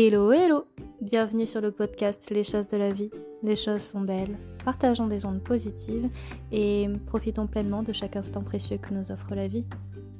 Hello, 0.00 0.30
hello 0.30 0.64
Bienvenue 1.00 1.44
sur 1.44 1.60
le 1.60 1.72
podcast 1.72 2.30
Les 2.30 2.44
choses 2.44 2.68
de 2.68 2.76
la 2.76 2.92
vie. 2.92 3.10
Les 3.42 3.56
choses 3.56 3.82
sont 3.82 4.00
belles. 4.00 4.38
Partageons 4.64 5.08
des 5.08 5.24
ondes 5.24 5.42
positives 5.42 6.08
et 6.52 6.86
profitons 7.06 7.48
pleinement 7.48 7.82
de 7.82 7.92
chaque 7.92 8.14
instant 8.14 8.42
précieux 8.42 8.76
que 8.76 8.94
nous 8.94 9.10
offre 9.10 9.34
la 9.34 9.48
vie. 9.48 9.64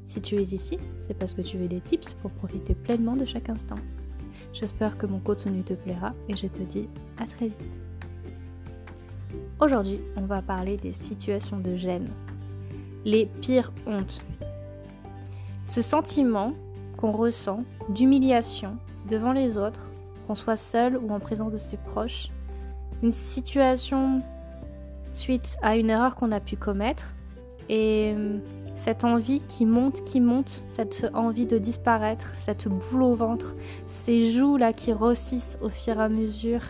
Si 0.04 0.20
tu 0.20 0.34
es 0.34 0.42
ici, 0.42 0.78
c'est 1.00 1.16
parce 1.16 1.32
que 1.32 1.42
tu 1.42 1.58
veux 1.58 1.68
des 1.68 1.80
tips 1.80 2.14
pour 2.14 2.32
profiter 2.32 2.74
pleinement 2.74 3.14
de 3.14 3.24
chaque 3.24 3.50
instant. 3.50 3.76
J'espère 4.52 4.98
que 4.98 5.06
mon 5.06 5.20
contenu 5.20 5.62
te 5.62 5.74
plaira 5.74 6.12
et 6.28 6.34
je 6.34 6.48
te 6.48 6.64
dis 6.64 6.88
à 7.16 7.24
très 7.24 7.46
vite. 7.46 7.80
Aujourd'hui, 9.60 10.00
on 10.16 10.22
va 10.22 10.42
parler 10.42 10.76
des 10.76 10.92
situations 10.92 11.60
de 11.60 11.76
gêne. 11.76 12.08
Les 13.04 13.26
pires 13.26 13.72
hontes. 13.86 14.24
Ce 15.62 15.82
sentiment 15.82 16.54
qu'on 16.96 17.12
ressent 17.12 17.62
d'humiliation 17.90 18.76
devant 19.08 19.32
les 19.32 19.58
autres, 19.58 19.90
qu'on 20.26 20.34
soit 20.34 20.56
seul 20.56 20.96
ou 20.96 21.10
en 21.10 21.20
présence 21.20 21.52
de 21.52 21.58
ses 21.58 21.76
proches, 21.76 22.28
une 23.02 23.12
situation 23.12 24.20
suite 25.12 25.56
à 25.62 25.76
une 25.76 25.90
erreur 25.90 26.14
qu'on 26.14 26.32
a 26.32 26.40
pu 26.40 26.56
commettre 26.56 27.14
et 27.68 28.14
euh, 28.16 28.38
cette 28.76 29.04
envie 29.04 29.40
qui 29.40 29.66
monte, 29.66 30.04
qui 30.04 30.20
monte, 30.20 30.62
cette 30.66 31.10
envie 31.12 31.46
de 31.46 31.58
disparaître, 31.58 32.32
cette 32.38 32.68
boule 32.68 33.02
au 33.02 33.14
ventre, 33.14 33.54
ces 33.86 34.30
joues 34.30 34.56
là 34.56 34.72
qui 34.72 34.92
rossissent 34.92 35.58
au 35.60 35.68
fur 35.68 35.98
et 35.98 36.04
à 36.04 36.08
mesure, 36.08 36.62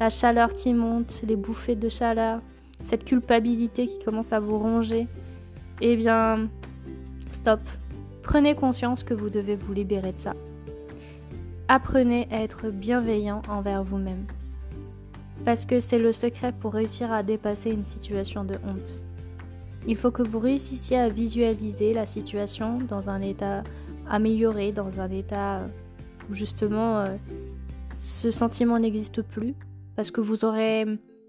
la 0.00 0.10
chaleur 0.10 0.52
qui 0.52 0.74
monte, 0.74 1.22
les 1.26 1.36
bouffées 1.36 1.76
de 1.76 1.88
chaleur, 1.88 2.40
cette 2.82 3.04
culpabilité 3.04 3.86
qui 3.86 3.98
commence 4.04 4.32
à 4.32 4.40
vous 4.40 4.58
ronger, 4.58 5.08
eh 5.80 5.96
bien, 5.96 6.48
stop. 7.32 7.60
Prenez 8.22 8.54
conscience 8.54 9.02
que 9.02 9.14
vous 9.14 9.30
devez 9.30 9.56
vous 9.56 9.72
libérer 9.72 10.12
de 10.12 10.18
ça. 10.18 10.34
Apprenez 11.68 12.28
à 12.30 12.42
être 12.42 12.68
bienveillant 12.68 13.40
envers 13.48 13.84
vous-même. 13.84 14.26
Parce 15.46 15.64
que 15.64 15.80
c'est 15.80 15.98
le 15.98 16.12
secret 16.12 16.52
pour 16.52 16.74
réussir 16.74 17.10
à 17.10 17.22
dépasser 17.22 17.70
une 17.70 17.86
situation 17.86 18.44
de 18.44 18.54
honte. 18.66 19.04
Il 19.86 19.96
faut 19.96 20.10
que 20.10 20.22
vous 20.22 20.38
réussissiez 20.38 20.98
à 20.98 21.08
visualiser 21.08 21.94
la 21.94 22.06
situation 22.06 22.78
dans 22.78 23.08
un 23.08 23.22
état 23.22 23.62
amélioré, 24.08 24.72
dans 24.72 25.00
un 25.00 25.10
état 25.10 25.62
où 26.30 26.34
justement 26.34 27.00
euh, 27.00 27.16
ce 27.98 28.30
sentiment 28.30 28.78
n'existe 28.78 29.22
plus. 29.22 29.54
Parce 29.96 30.10
que 30.10 30.20
vous 30.20 30.44
aurez 30.44 30.86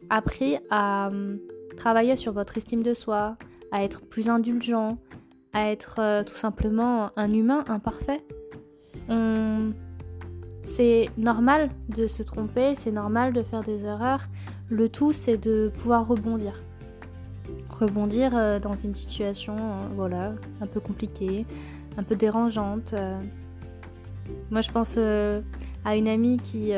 appris 0.09 0.57
à 0.69 1.09
euh, 1.09 1.37
travailler 1.77 2.17
sur 2.17 2.33
votre 2.33 2.57
estime 2.57 2.83
de 2.83 2.93
soi, 2.93 3.37
à 3.71 3.83
être 3.83 4.01
plus 4.01 4.27
indulgent, 4.27 4.97
à 5.53 5.71
être 5.71 5.97
euh, 5.99 6.23
tout 6.23 6.35
simplement 6.35 7.11
un 7.15 7.31
humain 7.33 7.63
imparfait. 7.67 8.21
On 9.07 9.71
c'est 10.65 11.09
normal 11.17 11.69
de 11.89 12.07
se 12.07 12.23
tromper, 12.23 12.75
c'est 12.75 12.91
normal 12.91 13.33
de 13.33 13.43
faire 13.43 13.63
des 13.63 13.85
erreurs. 13.85 14.27
Le 14.69 14.89
tout, 14.89 15.13
c'est 15.13 15.37
de 15.37 15.71
pouvoir 15.77 16.07
rebondir. 16.07 16.61
Rebondir 17.69 18.31
euh, 18.35 18.59
dans 18.59 18.73
une 18.73 18.95
situation, 18.95 19.55
euh, 19.55 19.87
voilà, 19.95 20.33
un 20.61 20.67
peu 20.67 20.79
compliquée, 20.79 21.45
un 21.97 22.03
peu 22.03 22.15
dérangeante. 22.15 22.93
Euh. 22.93 23.19
Moi, 24.49 24.61
je 24.61 24.71
pense 24.71 24.97
à 24.97 25.95
une 25.95 26.07
amie 26.07 26.37
qui, 26.37 26.73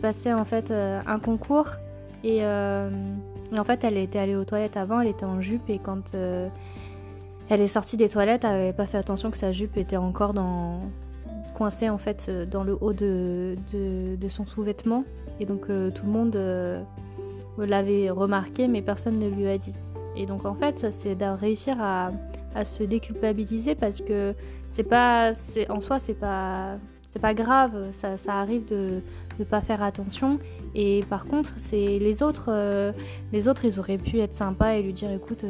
passait 0.00 0.32
en 0.32 0.44
fait 0.44 0.70
un 0.70 1.18
concours 1.18 1.70
et, 2.22 2.38
et, 2.38 3.58
en 3.58 3.64
fait, 3.64 3.82
elle 3.82 3.96
était 3.96 4.20
allée 4.20 4.36
aux 4.36 4.44
toilettes 4.44 4.76
avant, 4.76 5.00
elle 5.00 5.08
était 5.08 5.24
en 5.24 5.40
jupe 5.40 5.68
et 5.68 5.80
quand 5.80 6.14
elle 6.14 7.60
est 7.60 7.68
sortie 7.68 7.96
des 7.96 8.08
toilettes, 8.08 8.44
elle 8.44 8.50
n'avait 8.50 8.72
pas 8.72 8.86
fait 8.86 8.98
attention 8.98 9.32
que 9.32 9.36
sa 9.36 9.50
jupe 9.50 9.76
était 9.76 9.96
encore 9.96 10.32
dans, 10.32 10.78
coincé 11.54 11.88
en 11.88 11.98
fait 11.98 12.26
euh, 12.28 12.44
dans 12.44 12.64
le 12.64 12.76
haut 12.80 12.92
de, 12.92 13.56
de, 13.72 14.28
son 14.28 14.46
sous-vêtement. 14.46 15.04
Et 15.40 15.46
donc 15.46 15.66
euh, 15.70 15.90
tout 15.90 16.04
le 16.04 16.12
monde 16.12 16.36
euh, 16.36 16.82
l'avait 17.56 18.10
remarqué, 18.10 18.68
mais 18.68 18.82
personne 18.82 19.18
ne 19.18 19.28
lui 19.28 19.48
a 19.48 19.56
dit. 19.56 19.74
Et 20.16 20.26
donc 20.26 20.44
en 20.44 20.54
fait, 20.54 20.92
c'est 20.92 21.14
de 21.14 21.24
réussir 21.24 21.76
à, 21.80 22.12
se 22.64 22.84
déculpabiliser 22.84 23.74
parce 23.74 24.00
que 24.00 24.32
c'est 24.70 24.84
pas, 24.84 25.32
en 25.68 25.80
soi, 25.80 25.98
c'est 25.98 26.14
pas, 26.14 26.76
c'est 27.10 27.18
pas 27.18 27.34
grave. 27.34 27.88
Ça, 27.92 28.14
arrive 28.28 28.64
de 28.66 29.00
ne 29.40 29.44
pas 29.44 29.60
faire 29.60 29.82
attention. 29.82 30.38
Et 30.76 31.02
par 31.10 31.26
contre, 31.26 31.54
c'est 31.56 31.98
les 31.98 32.22
autres, 32.22 32.94
les 33.32 33.48
autres, 33.48 33.64
ils 33.64 33.80
auraient 33.80 33.98
pu 33.98 34.20
être 34.20 34.34
sympas 34.34 34.74
et 34.74 34.82
lui 34.82 34.92
dire, 34.92 35.10
écoute, 35.10 35.44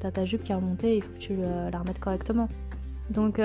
t'as 0.00 0.10
ta 0.10 0.24
jupe 0.24 0.42
qui 0.42 0.52
a 0.52 0.56
remonté, 0.56 0.96
il 0.96 1.02
faut 1.02 1.12
que 1.12 1.18
tu 1.18 1.36
la 1.36 1.78
remettes 1.78 2.00
correctement. 2.00 2.48
Donc 3.10 3.40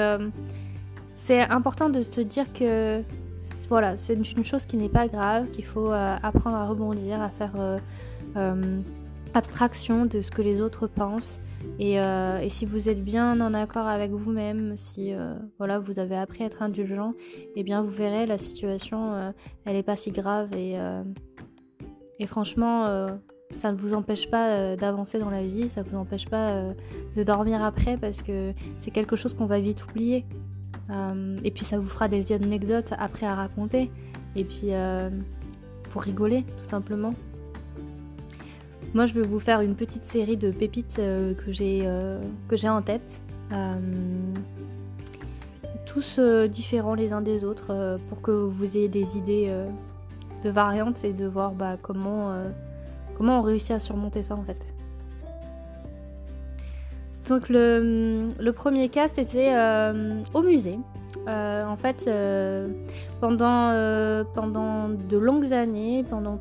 c'est 1.15 1.41
important 1.41 1.89
de 1.89 2.01
se 2.01 2.21
dire 2.21 2.51
que 2.53 3.03
voilà, 3.69 3.97
c'est 3.97 4.13
une 4.13 4.45
chose 4.45 4.65
qui 4.65 4.77
n'est 4.77 4.89
pas 4.89 5.07
grave, 5.07 5.49
qu'il 5.51 5.65
faut 5.65 5.91
euh, 5.91 6.15
apprendre 6.21 6.55
à 6.55 6.67
rebondir, 6.67 7.21
à 7.21 7.29
faire 7.29 7.53
euh, 7.57 7.79
euh, 8.37 8.81
abstraction 9.33 10.05
de 10.05 10.21
ce 10.21 10.31
que 10.31 10.41
les 10.41 10.61
autres 10.61 10.87
pensent. 10.87 11.41
Et, 11.79 11.97
si 12.49 12.65
vous 12.65 12.89
êtes 12.89 13.03
bien 13.03 13.39
en 13.41 13.53
accord 13.53 13.87
avec 13.87 14.11
vous-même, 14.11 14.73
si 14.77 15.13
voilà, 15.57 15.79
vous 15.79 15.97
avez 15.97 16.15
appris 16.15 16.43
à 16.43 16.47
être 16.47 16.61
indulgent, 16.61 17.13
eh 17.55 17.63
bien 17.63 17.81
vous 17.81 17.89
verrez 17.89 18.25
la 18.25 18.37
situation, 18.37 19.33
elle 19.65 19.73
n'est 19.73 19.81
pas 19.81 19.95
si 19.95 20.11
grave 20.11 20.49
et, 20.55 20.75
et 22.19 22.27
franchement, 22.27 23.07
ça 23.49 23.71
ne 23.71 23.77
vous 23.77 23.93
empêche 23.93 24.29
pas 24.29 24.75
d'avancer 24.75 25.19
dans 25.19 25.29
la 25.29 25.41
vie, 25.41 25.69
ça 25.69 25.83
ne 25.83 25.89
vous 25.89 25.95
empêche 25.95 26.27
pas 26.27 26.61
de 27.15 27.23
dormir 27.23 27.63
après 27.63 27.97
parce 27.97 28.21
que 28.21 28.53
c'est 28.77 28.91
quelque 28.91 29.15
chose 29.15 29.33
qu'on 29.33 29.47
va 29.47 29.61
vite 29.61 29.85
oublier. 29.85 30.25
Euh, 30.89 31.37
et 31.43 31.51
puis 31.51 31.65
ça 31.65 31.79
vous 31.79 31.87
fera 31.87 32.07
des 32.07 32.31
anecdotes 32.31 32.93
après 32.97 33.25
à 33.25 33.35
raconter. 33.35 33.91
Et 34.35 34.43
puis 34.43 34.67
euh, 34.71 35.09
pour 35.91 36.01
rigoler, 36.01 36.43
tout 36.57 36.69
simplement. 36.69 37.13
Moi, 38.93 39.05
je 39.07 39.13
vais 39.13 39.25
vous 39.25 39.39
faire 39.39 39.61
une 39.61 39.75
petite 39.75 40.05
série 40.05 40.37
de 40.37 40.51
pépites 40.51 40.97
euh, 40.99 41.33
que 41.33 41.51
j'ai 41.51 42.69
en 42.69 42.81
tête. 42.81 43.21
tous 45.85 46.19
différents 46.49 46.95
les 46.95 47.13
uns 47.13 47.21
des 47.21 47.43
autres 47.43 47.99
pour 48.09 48.21
que 48.21 48.31
vous 48.31 48.77
ayez 48.77 48.87
des 48.87 49.15
idées 49.15 49.51
de 50.43 50.49
variantes 50.49 51.03
et 51.03 51.13
de 51.13 51.27
voir 51.27 51.51
bah, 51.51 51.77
comment, 51.79 52.33
comment 53.15 53.39
on 53.39 53.41
réussit 53.43 53.71
à 53.71 53.79
surmonter 53.79 54.23
ça 54.23 54.35
en 54.35 54.43
fait. 54.43 54.59
Donc 57.27 57.47
le, 57.49 58.51
premier 58.51 58.89
cas 58.89 59.07
c'était 59.07 59.53
euh, 59.55 60.21
au 60.33 60.41
musée. 60.41 60.77
Euh, 61.27 61.65
en 61.65 61.77
fait, 61.77 62.05
euh, 62.07 62.67
pendant, 63.21 63.71
pendant 64.33 64.89
de 64.89 65.17
longues 65.17 65.53
années, 65.53 66.03
pendant 66.09 66.39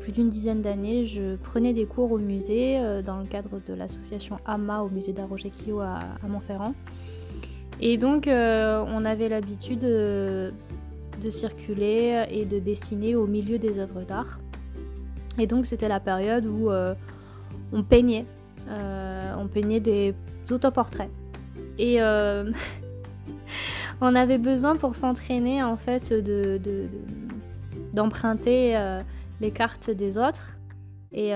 plus, 0.00 0.12
d'une 0.12 0.28
dizaine 0.28 0.62
d'années, 0.62 1.06
je 1.06 1.36
prenais 1.36 1.72
des 1.72 1.86
cours 1.86 2.12
au 2.12 2.18
musée 2.18 2.80
dans 3.04 3.18
le 3.18 3.26
cadre 3.26 3.60
de 3.66 3.74
l'association 3.74 4.38
AMA 4.46 4.80
au 4.80 4.88
musée 4.88 5.12
d'Arrogequio 5.12 5.80
à, 5.80 5.98
à, 6.22 6.28
Montferrand. 6.28 6.74
Et 7.80 7.96
donc 7.96 8.26
on 8.26 9.04
avait 9.04 9.28
l'habitude 9.28 9.80
de, 9.80 10.52
circuler 11.30 12.24
et 12.30 12.44
de 12.44 12.58
dessiner 12.58 13.16
au 13.16 13.26
milieu 13.26 13.58
des 13.58 13.78
œuvres 13.78 14.02
d'art. 14.02 14.40
Et 15.38 15.46
donc 15.46 15.66
c'était 15.66 15.88
la 15.88 16.00
période 16.00 16.46
où 16.46 16.70
on 17.72 17.82
peignait 17.82 18.24
on 19.36 19.48
peignait 19.48 19.80
des 19.80 20.14
autoportraits. 20.50 21.10
Et 21.78 22.00
euh, 22.00 22.50
on 24.00 24.14
avait 24.14 24.38
besoin 24.38 24.76
pour 24.76 24.94
s'entraîner 24.94 25.62
en 25.62 25.76
fait 25.76 26.12
de, 26.12 26.60
d'emprunter 27.92 28.76
euh, 28.76 29.00
les 29.40 29.50
cartes 29.50 29.90
des 29.90 30.18
autres. 30.18 30.58
Et, 31.12 31.30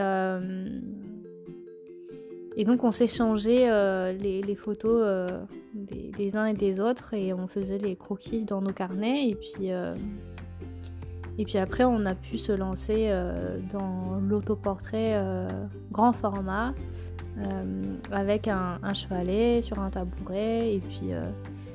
et 2.57 2.65
donc 2.65 2.85
on 2.85 2.93
s'échangeait 2.93 4.13
les, 4.13 4.55
photos 4.57 5.31
des, 5.75 6.37
uns 6.37 6.45
et 6.45 6.53
des 6.53 6.81
autres 6.81 7.15
et 7.15 7.33
on 7.33 7.47
faisait 7.47 7.79
les 7.79 7.97
croquis 7.97 8.45
dans 8.45 8.61
nos 8.61 8.73
carnets. 8.73 9.29
Et 9.29 9.35
puis, 9.35 9.69
et 11.39 11.45
puis 11.47 11.57
après 11.57 11.85
on 11.85 12.05
a 12.05 12.15
pu 12.15 12.37
se 12.37 12.53
lancer 12.53 13.11
dans 13.73 14.21
l'autoportrait 14.21 15.17
grand 15.93 16.13
format. 16.13 16.75
Euh, 17.39 17.97
avec 18.11 18.49
un, 18.49 18.79
chevalet 18.93 19.63
sur 19.63 19.79
un 19.79 19.91
tabouret. 19.91 20.75
Et 20.75 20.79
puis, 20.81 21.13
euh, 21.13 21.25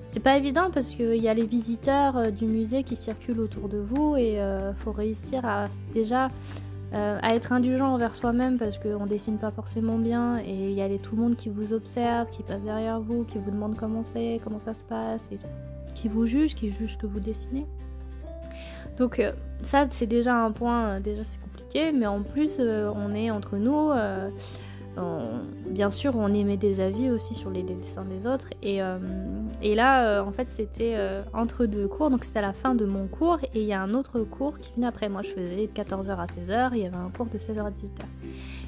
c'est 0.09 0.19
pas 0.19 0.37
évident 0.37 0.69
parce 0.71 0.89
qu'il 0.89 1.15
y 1.15 1.29
a 1.29 1.33
les 1.33 1.45
visiteurs 1.45 2.17
euh, 2.17 2.29
du 2.29 2.45
musée 2.45 2.83
qui 2.83 2.95
circulent 2.95 3.39
autour 3.39 3.69
de 3.69 3.77
vous 3.77 4.15
et 4.17 4.35
il 4.35 4.73
faut 4.75 4.91
réussir 4.91 5.45
à 5.45 5.65
déjà 5.93 6.29
à 6.93 7.35
être 7.35 7.51
indulgent 7.51 7.93
envers 7.93 8.15
soi-même 8.15 8.57
parce 8.57 8.79
qu'on 8.79 9.05
dessine 9.05 9.37
pas 9.37 9.51
forcément 9.51 9.97
bien 9.97 10.37
et 10.37 10.69
il 10.69 10.75
y 10.77 10.81
a 10.81 10.87
tout 10.97 11.17
le 11.17 11.23
monde 11.23 11.35
qui 11.35 11.49
vous 11.49 11.73
observe, 11.73 12.29
qui 12.29 12.41
passe 12.41 12.63
derrière 12.63 13.01
vous, 13.01 13.25
qui 13.25 13.37
vous 13.37 13.51
demande 13.51 13.75
comment 13.75 14.05
c'est, 14.05 14.39
comment 14.41 14.61
ça 14.61 14.73
se 14.73 14.83
passe, 14.83 15.27
et 15.29 15.37
qui 15.93 16.07
vous 16.07 16.25
juge, 16.25 16.55
qui 16.55 16.69
juge 16.69 16.93
ce 16.93 16.97
que 16.97 17.05
vous 17.05 17.19
dessinez. 17.19 17.65
Donc 18.97 19.21
ça 19.61 19.87
c'est 19.89 20.07
déjà 20.07 20.35
un 20.35 20.51
point, 20.51 21.01
déjà 21.01 21.25
c'est 21.25 21.41
compliqué, 21.41 21.91
mais 21.91 22.05
en 22.05 22.21
plus 22.21 22.61
on 22.61 23.13
est 23.13 23.29
entre 23.29 23.57
nous, 23.57 23.91
bien 25.67 25.89
sûr, 25.89 26.15
on 26.15 26.33
émet 26.33 26.57
des 26.57 26.79
avis 26.79 27.09
aussi 27.09 27.35
sur 27.35 27.49
les 27.49 27.63
dessins 27.63 28.05
des 28.05 28.27
autres. 28.27 28.49
Et, 28.63 28.79
et 29.61 29.75
là, 29.75 30.23
en 30.23 30.31
fait, 30.31 30.49
c'était 30.49 30.95
entre 31.33 31.65
deux 31.65 31.87
cours, 31.87 32.09
donc 32.09 32.23
c'était 32.23 32.39
à 32.39 32.43
la 32.43 32.53
fin 32.53 32.75
de 32.75 32.85
mon 32.85 33.07
cours, 33.07 33.39
et 33.53 33.61
il 33.61 33.67
y 33.67 33.73
a 33.73 33.81
un 33.81 33.93
autre 33.93 34.21
cours 34.21 34.57
qui 34.57 34.71
venait 34.75 34.87
après. 34.87 35.09
Moi, 35.09 35.21
je 35.21 35.31
faisais 35.31 35.67
de 35.67 35.71
14h 35.73 36.17
à 36.17 36.25
16h, 36.25 36.69
il 36.73 36.81
y 36.83 36.85
avait 36.85 36.95
un 36.95 37.09
cours 37.15 37.25
de 37.25 37.37
16h 37.37 37.59
à 37.59 37.71
18h. 37.71 38.05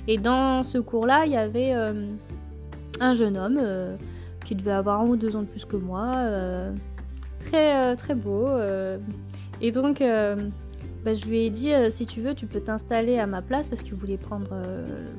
Et 0.07 0.17
dans 0.17 0.63
ce 0.63 0.77
cours-là, 0.77 1.25
il 1.25 1.31
y 1.31 1.37
avait 1.37 1.73
un 2.99 3.13
jeune 3.13 3.37
homme 3.37 3.61
qui 4.45 4.55
devait 4.55 4.71
avoir 4.71 5.01
un 5.01 5.05
ou 5.07 5.15
deux 5.15 5.35
ans 5.35 5.41
de 5.41 5.47
plus 5.47 5.65
que 5.65 5.77
moi, 5.77 6.13
très, 7.45 7.95
très 7.95 8.15
beau. 8.15 8.47
et 9.61 9.71
donc, 9.71 10.01
bah, 11.07 11.13
je 11.13 11.25
lui 11.25 11.45
ai 11.45 11.49
dit 11.49 11.71
si 11.89 12.05
tu 12.05 12.21
veux, 12.21 12.35
tu 12.35 12.47
peux 12.47 12.59
t'installer 12.59 13.17
à 13.17 13.27
ma 13.27 13.41
place 13.41 13.67
parce 13.67 13.81
qu'il 13.81 13.95
voulait 13.95 14.17
prendre 14.17 14.49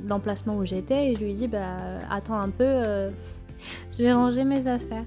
l'emplacement 0.06 0.56
où 0.56 0.66
j'étais. 0.66 1.12
Et 1.12 1.16
je 1.16 1.24
lui 1.24 1.30
ai 1.30 1.34
dit 1.34 1.48
bah, 1.48 1.98
attends 2.10 2.38
un 2.38 2.50
peu, 2.50 2.64
je 3.92 4.02
vais 4.02 4.12
ranger 4.12 4.44
mes 4.44 4.66
affaires. 4.68 5.04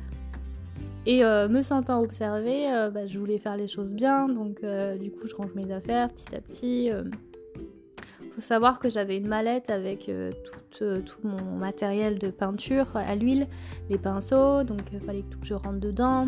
Et 1.06 1.24
me 1.24 1.62
sentant 1.62 2.02
observée, 2.02 2.68
bah, 2.94 3.06
je 3.06 3.20
voulais 3.20 3.38
faire 3.38 3.58
les 3.58 3.68
choses 3.68 3.92
bien, 3.92 4.28
donc 4.28 4.62
du 5.00 5.12
coup 5.12 5.28
je 5.28 5.36
range 5.36 5.54
mes 5.56 5.72
affaires 5.72 6.10
petit 6.10 6.36
à 6.36 6.42
petit 6.42 6.92
faut 8.32 8.42
savoir 8.42 8.80
que 8.80 8.90
j'avais 8.90 9.18
une 9.18 9.28
mallette 9.28 9.70
avec 9.70 10.10
euh, 10.10 10.32
euh, 10.82 11.02
tout, 11.02 11.20
mon 11.24 11.58
matériel 11.58 12.18
de 12.18 12.32
peinture 12.32 12.88
à 12.96 13.16
l'huile, 13.16 13.48
les 13.90 13.98
pinceaux, 13.98 14.64
donc 14.64 14.82
il 14.94 15.00
fallait 15.00 15.22
que 15.22 15.46
je 15.46 15.54
rentre 15.54 15.80
dedans. 15.80 16.28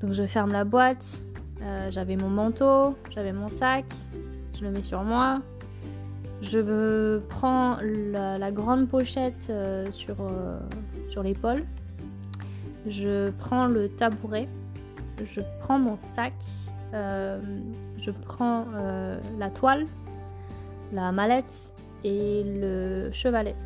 Donc 0.00 0.12
je 0.12 0.24
ferme 0.26 0.52
la 0.52 0.64
boîte, 0.64 1.20
euh, 1.62 1.90
j'avais 1.90 2.16
mon 2.16 2.28
manteau, 2.28 2.96
j'avais 3.10 3.32
mon 3.32 3.48
sac, 3.48 3.84
je 4.58 4.64
le 4.64 4.70
mets 4.70 4.82
sur 4.82 5.02
moi. 5.02 5.40
Je 6.40 7.18
prends 7.28 7.76
la, 7.80 8.50
grande 8.50 8.88
pochette 8.88 9.52
sur, 9.92 10.16
sur 11.08 11.22
l'épaule. 11.22 11.64
Je 12.88 13.30
prends 13.30 13.66
le 13.66 13.88
tabouret. 13.88 14.48
Je 15.22 15.40
prends 15.60 15.78
mon 15.78 15.96
sac. 15.96 16.34
je 16.92 18.10
prends 18.10 18.66
la 19.38 19.50
toile 19.50 19.86
la 20.92 21.10
mallette 21.10 21.72
et 22.04 22.42
le 22.44 23.10
chevalet. 23.12 23.56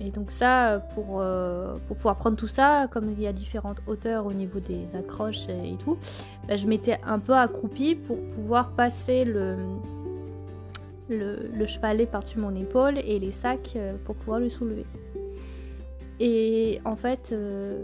Et 0.00 0.10
donc 0.10 0.30
ça, 0.30 0.82
pour, 0.94 1.20
euh, 1.20 1.76
pour 1.86 1.96
pouvoir 1.96 2.16
prendre 2.16 2.36
tout 2.36 2.48
ça, 2.48 2.88
comme 2.90 3.10
il 3.10 3.20
y 3.20 3.26
a 3.26 3.32
différentes 3.32 3.78
hauteurs 3.86 4.26
au 4.26 4.32
niveau 4.32 4.58
des 4.58 4.86
accroches 4.96 5.48
et, 5.48 5.76
tout, 5.82 5.96
bah, 6.48 6.56
je 6.56 6.66
m'étais 6.66 6.98
un 7.06 7.18
peu 7.18 7.34
accroupie 7.34 7.94
pour 7.94 8.18
pouvoir 8.30 8.70
passer 8.70 9.24
le, 9.24 9.56
le, 11.08 11.66
chevalet 11.66 12.06
par-dessus 12.06 12.38
mon 12.38 12.54
épaule 12.54 12.98
et 12.98 13.18
les 13.18 13.32
sacs 13.32 13.74
euh, 13.76 13.94
pour 14.04 14.16
pouvoir 14.16 14.40
le 14.40 14.48
soulever. 14.48 14.84
Et 16.18 16.80
en 16.84 16.96
fait, 16.96 17.30
euh, 17.32 17.78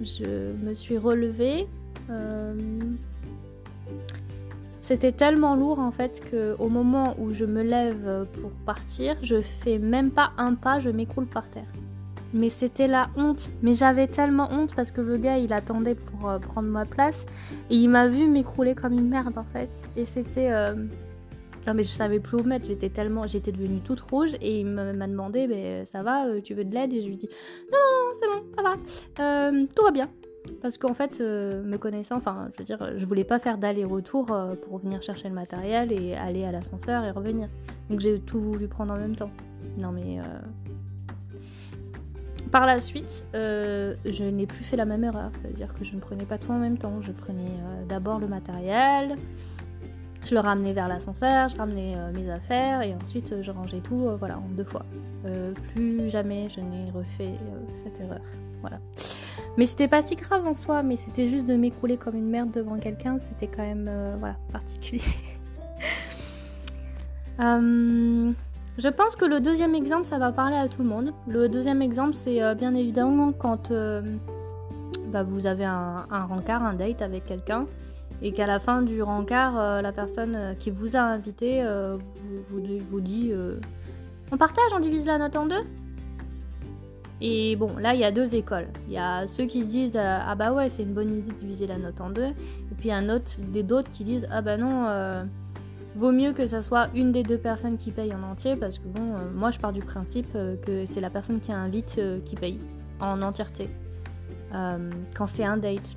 je 0.00 0.52
me 0.64 0.74
suis 0.74 0.98
relevée. 0.98 1.66
C'était 4.82 5.12
tellement 5.12 5.54
lourd 5.54 5.78
en 5.78 5.92
fait 5.92 6.20
que 6.28 6.56
au 6.58 6.68
moment 6.68 7.14
où 7.18 7.32
je 7.32 7.44
me 7.44 7.62
lève 7.62 8.26
pour 8.40 8.50
partir, 8.66 9.16
je 9.22 9.40
fais 9.40 9.78
même 9.78 10.10
pas 10.10 10.32
un 10.36 10.54
pas, 10.54 10.80
je 10.80 10.90
m'écroule 10.90 11.26
par 11.26 11.48
terre. 11.48 11.70
Mais 12.34 12.48
c'était 12.48 12.88
la 12.88 13.08
honte. 13.16 13.48
Mais 13.62 13.74
j'avais 13.74 14.08
tellement 14.08 14.48
honte 14.50 14.74
parce 14.74 14.90
que 14.90 15.00
le 15.00 15.18
gars 15.18 15.38
il 15.38 15.52
attendait 15.52 15.94
pour 15.94 16.28
euh, 16.28 16.38
prendre 16.40 16.68
ma 16.68 16.84
place 16.84 17.26
et 17.70 17.76
il 17.76 17.88
m'a 17.88 18.08
vu 18.08 18.26
m'écrouler 18.26 18.74
comme 18.74 18.94
une 18.94 19.08
merde 19.08 19.38
en 19.38 19.44
fait. 19.44 19.70
Et 19.96 20.04
c'était 20.04 20.50
euh, 20.50 20.74
non 21.66 21.74
mais 21.74 21.84
je 21.84 21.90
savais 21.90 22.18
plus 22.18 22.38
où 22.38 22.42
mettre, 22.42 22.66
j'étais 22.66 22.88
tellement, 22.88 23.26
j'étais 23.28 23.52
devenue 23.52 23.80
toute 23.80 24.00
rouge 24.00 24.32
et 24.40 24.58
il 24.60 24.66
m'a 24.66 25.06
demandé, 25.06 25.46
ben 25.46 25.86
ça 25.86 26.02
va, 26.02 26.26
euh, 26.26 26.40
tu 26.40 26.54
veux 26.54 26.64
de 26.64 26.74
l'aide? 26.74 26.92
Et 26.92 27.02
je 27.02 27.06
lui 27.06 27.16
dis, 27.16 27.28
non 27.70 27.78
non, 27.78 28.06
non 28.06 28.12
c'est 28.18 28.26
bon, 28.26 28.42
ça 28.56 28.62
va, 28.64 29.50
tout 29.76 29.84
va 29.84 29.90
bien. 29.92 30.08
Parce 30.60 30.78
qu'en 30.78 30.94
fait, 30.94 31.20
euh, 31.20 31.62
me 31.62 31.76
connaissant, 31.76 32.16
enfin, 32.16 32.48
je 32.52 32.58
veux 32.58 32.64
dire, 32.64 32.92
je 32.96 33.06
voulais 33.06 33.24
pas 33.24 33.38
faire 33.38 33.58
d'aller-retour 33.58 34.32
euh, 34.32 34.54
pour 34.54 34.78
venir 34.78 35.02
chercher 35.02 35.28
le 35.28 35.34
matériel 35.34 35.92
et 35.92 36.14
aller 36.14 36.44
à 36.44 36.52
l'ascenseur 36.52 37.04
et 37.04 37.10
revenir. 37.10 37.48
Donc 37.90 38.00
j'ai 38.00 38.18
tout 38.20 38.40
voulu 38.40 38.68
prendre 38.68 38.94
en 38.94 38.98
même 38.98 39.16
temps. 39.16 39.30
Non 39.78 39.92
mais. 39.92 40.20
Euh, 40.20 40.22
par 42.50 42.66
la 42.66 42.80
suite, 42.80 43.24
je 43.32 44.24
n'ai 44.24 44.46
plus 44.46 44.62
fait 44.62 44.76
la 44.76 44.84
même 44.84 45.04
erreur, 45.04 45.30
c'est-à-dire 45.40 45.72
que 45.72 45.84
je 45.84 45.94
ne 45.94 46.00
prenais 46.00 46.26
pas 46.26 46.36
tout 46.36 46.50
en 46.50 46.58
même 46.58 46.76
temps. 46.76 47.00
Je 47.00 47.10
prenais 47.10 47.50
d'abord 47.88 48.18
le 48.18 48.26
matériel, 48.26 49.16
je 50.22 50.34
le 50.34 50.40
ramenais 50.40 50.74
vers 50.74 50.86
l'ascenseur, 50.86 51.48
je 51.48 51.56
ramenais 51.56 51.96
mes 52.12 52.30
affaires 52.30 52.82
et 52.82 52.94
ensuite 52.94 53.40
je 53.40 53.50
rangeais 53.50 53.80
tout, 53.80 54.06
voilà, 54.18 54.36
en 54.36 54.48
deux 54.54 54.64
fois. 54.64 54.84
plus 55.72 56.10
jamais 56.10 56.50
je 56.50 56.60
n'ai 56.60 56.90
refait 56.90 57.38
cette 57.84 57.98
erreur. 58.02 58.20
Voilà. 58.60 58.80
Mais 59.58 59.66
c'était 59.66 59.88
pas 59.88 60.00
si 60.00 60.16
grave 60.16 60.46
en 60.46 60.54
soi, 60.54 60.82
mais 60.82 60.96
c'était 60.96 61.26
juste 61.26 61.46
de 61.46 61.54
m'écrouler 61.54 61.98
comme 61.98 62.16
une 62.16 62.28
merde 62.28 62.50
devant 62.52 62.78
quelqu'un, 62.78 63.18
c'était 63.18 63.48
quand 63.48 63.62
même 63.62 63.86
euh, 63.88 64.16
voilà, 64.18 64.36
particulier. 64.52 65.02
Euh, 67.40 68.30
je 68.78 68.88
pense 68.88 69.16
que 69.16 69.24
le 69.24 69.40
deuxième 69.40 69.74
exemple, 69.74 70.04
ça 70.04 70.18
va 70.18 70.30
parler 70.30 70.54
à 70.54 70.68
tout 70.68 70.82
le 70.82 70.88
monde. 70.88 71.12
Le 71.26 71.48
deuxième 71.48 71.80
exemple, 71.80 72.12
c'est 72.12 72.42
euh, 72.42 72.54
bien 72.54 72.74
évidemment 72.74 73.32
quand 73.32 73.72
bah, 75.08 75.22
vous 75.22 75.46
avez 75.46 75.64
un, 75.64 76.04
rencard, 76.28 76.62
un 76.62 76.74
date 76.74 77.00
avec 77.00 77.24
quelqu'un, 77.24 77.66
et 78.20 78.32
qu'à 78.32 78.46
la 78.46 78.60
fin 78.60 78.82
du 78.82 79.02
rencard, 79.02 79.82
la 79.82 79.92
personne 79.92 80.54
qui 80.60 80.70
vous 80.70 80.94
a 80.94 81.00
invité 81.00 81.64
vous, 82.50 83.00
dit 83.00 83.32
On 84.30 84.36
partage, 84.36 84.70
on 84.76 84.80
divise 84.80 85.06
la 85.06 85.18
note 85.18 85.34
en 85.34 85.46
deux? 85.46 85.64
Et 87.24 87.54
bon, 87.54 87.76
là, 87.76 87.94
il 87.94 88.00
y 88.00 88.04
a 88.04 88.10
deux 88.10 88.34
écoles. 88.34 88.66
Il 88.88 88.94
y 88.94 88.98
a 88.98 89.28
ceux 89.28 89.46
qui 89.46 89.64
disent 89.64 89.94
euh, 89.94 90.18
Ah 90.20 90.34
bah 90.34 90.52
ouais, 90.52 90.68
c'est 90.68 90.82
une 90.82 90.92
bonne 90.92 91.12
idée 91.12 91.30
de 91.30 91.36
diviser 91.36 91.68
la 91.68 91.78
note 91.78 92.00
en 92.00 92.10
deux. 92.10 92.26
Et 92.30 92.74
puis 92.76 92.86
il 92.86 92.88
y 92.88 92.90
a 92.90 92.96
un 92.96 93.08
autre, 93.08 93.30
des 93.40 93.62
d'autres 93.62 93.92
qui 93.92 94.02
disent 94.02 94.26
Ah 94.32 94.42
bah 94.42 94.56
non, 94.56 94.86
euh, 94.88 95.22
vaut 95.94 96.10
mieux 96.10 96.32
que 96.32 96.48
ça 96.48 96.62
soit 96.62 96.88
une 96.96 97.12
des 97.12 97.22
deux 97.22 97.38
personnes 97.38 97.78
qui 97.78 97.92
paye 97.92 98.12
en 98.12 98.24
entier. 98.24 98.56
Parce 98.56 98.80
que 98.80 98.88
bon, 98.88 99.14
euh, 99.14 99.30
moi 99.32 99.52
je 99.52 99.60
pars 99.60 99.72
du 99.72 99.82
principe 99.82 100.32
que 100.32 100.84
c'est 100.86 101.00
la 101.00 101.10
personne 101.10 101.38
qui 101.38 101.52
invite 101.52 102.00
qui 102.24 102.34
paye 102.34 102.58
en 102.98 103.22
entièreté. 103.22 103.68
quand 104.50 105.26
c'est 105.28 105.44
un 105.44 105.56
date. 105.58 105.94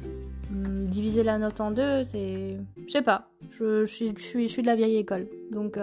Hum, 0.51 0.85
diviser 0.85 1.23
la 1.23 1.39
note 1.39 1.59
en 1.59 1.71
deux, 1.71 2.03
c'est. 2.03 2.59
Je 2.85 2.91
sais 2.91 3.01
pas. 3.01 3.31
Je, 3.49 3.87
suis, 3.87 4.13
je, 4.15 4.21
suis, 4.21 4.47
je 4.47 4.53
suis 4.53 4.61
de 4.61 4.67
la 4.67 4.75
vieille 4.75 4.97
école. 4.97 5.27
Donc. 5.51 5.79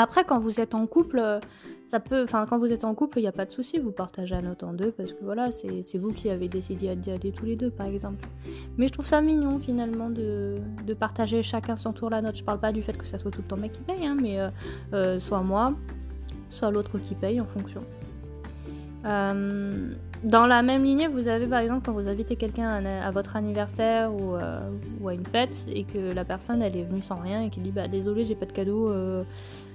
Après, 0.00 0.22
quand 0.22 0.38
vous 0.38 0.60
êtes 0.60 0.76
en 0.76 0.86
couple, 0.86 1.40
ça 1.84 1.98
peut, 1.98 2.22
enfin, 2.22 2.46
quand 2.48 2.56
vous 2.56 2.70
êtes 2.70 2.84
en 2.84 2.94
couple, 2.94 3.18
il 3.18 3.22
n'y 3.22 3.28
a 3.28 3.32
pas 3.32 3.46
de 3.46 3.50
souci, 3.50 3.80
vous 3.80 3.90
partagez 3.90 4.36
la 4.36 4.42
note 4.42 4.62
en 4.62 4.72
deux 4.72 4.92
parce 4.92 5.12
que 5.12 5.24
voilà, 5.24 5.50
c'est 5.50 5.98
vous 5.98 6.12
qui 6.12 6.30
avez 6.30 6.46
décidé 6.46 6.94
d'y 6.94 7.10
aller 7.10 7.32
tous 7.32 7.44
les 7.44 7.56
deux, 7.56 7.70
par 7.70 7.88
exemple. 7.88 8.24
Mais 8.76 8.86
je 8.86 8.92
trouve 8.92 9.06
ça 9.06 9.20
mignon 9.20 9.58
finalement 9.58 10.08
de, 10.08 10.60
partager 11.00 11.42
chacun 11.42 11.76
son 11.76 11.92
tour 11.92 12.10
la 12.10 12.22
note. 12.22 12.36
Je 12.36 12.44
parle 12.44 12.60
pas 12.60 12.70
du 12.70 12.80
fait 12.80 12.96
que 12.96 13.04
ça 13.04 13.18
soit 13.18 13.32
tout 13.32 13.42
le 13.42 13.48
temps 13.48 13.56
mec 13.56 13.72
qui 13.72 13.80
paye, 13.80 14.06
hein, 14.06 14.16
mais 14.20 14.38
euh, 14.38 14.50
euh, 14.92 15.18
soit 15.18 15.42
moi, 15.42 15.74
soit 16.48 16.70
l'autre 16.70 16.98
qui 16.98 17.16
paye 17.16 17.40
en 17.40 17.46
fonction. 17.46 17.82
Euh, 19.04 19.94
dans 20.22 20.46
la 20.46 20.62
même 20.62 20.84
lignée, 20.84 21.08
vous 21.08 21.26
avez 21.26 21.48
par 21.48 21.58
exemple 21.58 21.84
quand 21.84 21.92
vous 21.92 22.08
invitez 22.08 22.36
quelqu'un 22.36 22.84
à, 22.84 23.10
votre 23.10 23.34
anniversaire 23.34 24.12
ou, 24.14 24.36
ou, 25.00 25.08
à 25.08 25.14
une 25.14 25.26
fête 25.26 25.66
et 25.68 25.82
que 25.82 26.12
la 26.12 26.24
personne 26.24 26.62
elle 26.62 26.76
est 26.76 26.84
venue 26.84 27.02
sans 27.02 27.16
rien 27.16 27.42
et 27.42 27.50
qui 27.50 27.60
dit 27.60 27.70
bah 27.70 27.88
désolé 27.88 28.24
j'ai 28.24 28.34
pas 28.34 28.46
de 28.46 28.52
cadeau, 28.52 28.92